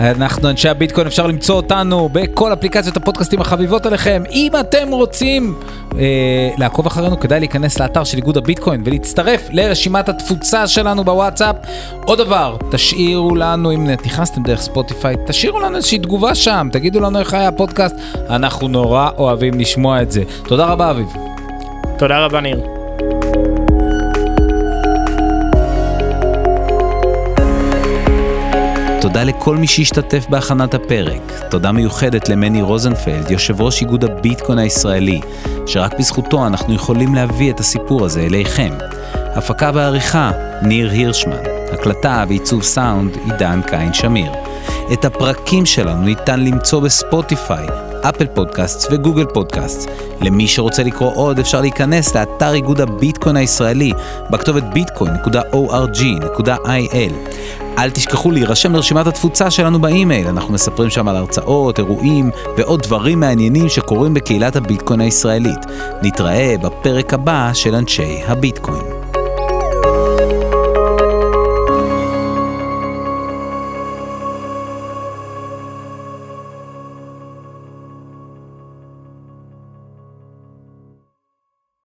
[0.00, 4.22] אנחנו אנשי הביטקוין, אפשר למצוא אותנו בכל אפליקציות הפודקאסטים החביבות עליכם.
[4.32, 5.54] אם אתם רוצים
[5.98, 11.56] אה, לעקוב אחרינו, כדאי להיכנס לאתר של איגוד הביטקוין ולהצטרף לרשימת התפוצה שלנו בוואטסאפ.
[12.04, 17.18] עוד דבר, תשאירו לנו, אם נכנסתם דרך ספוטיפיי, תשאירו לנו איזושהי תגובה שם, תגידו לנו
[17.18, 17.96] איך היה הפודקאסט,
[18.30, 20.22] אנחנו נורא אוהבים לשמוע את זה.
[20.44, 21.06] תודה רבה אביב.
[21.98, 22.75] תודה רבה ניר.
[29.16, 31.32] תודה לכל מי שהשתתף בהכנת הפרק.
[31.50, 35.20] תודה מיוחדת למני רוזנפלד, יושב ראש איגוד הביטקוין הישראלי,
[35.66, 38.70] שרק בזכותו אנחנו יכולים להביא את הסיפור הזה אליכם.
[39.14, 40.30] הפקה ועריכה,
[40.62, 41.42] ניר הירשמן.
[41.72, 44.32] הקלטה ועיצוב סאונד, עידן קין שמיר.
[44.92, 47.66] את הפרקים שלנו ניתן למצוא בספוטיפיי,
[48.08, 49.90] אפל פודקאסט וגוגל פודקאסט.
[50.20, 53.92] למי שרוצה לקרוא עוד אפשר להיכנס לאתר איגוד הביטקוין הישראלי
[54.30, 57.12] בכתובת bitcoin.org.il.
[57.78, 63.20] אל תשכחו להירשם לרשימת התפוצה שלנו באימייל, אנחנו מספרים שם על הרצאות, אירועים ועוד דברים
[63.20, 65.66] מעניינים שקורים בקהילת הביטקוין הישראלית.
[66.02, 68.95] נתראה בפרק הבא של אנשי הביטקוין.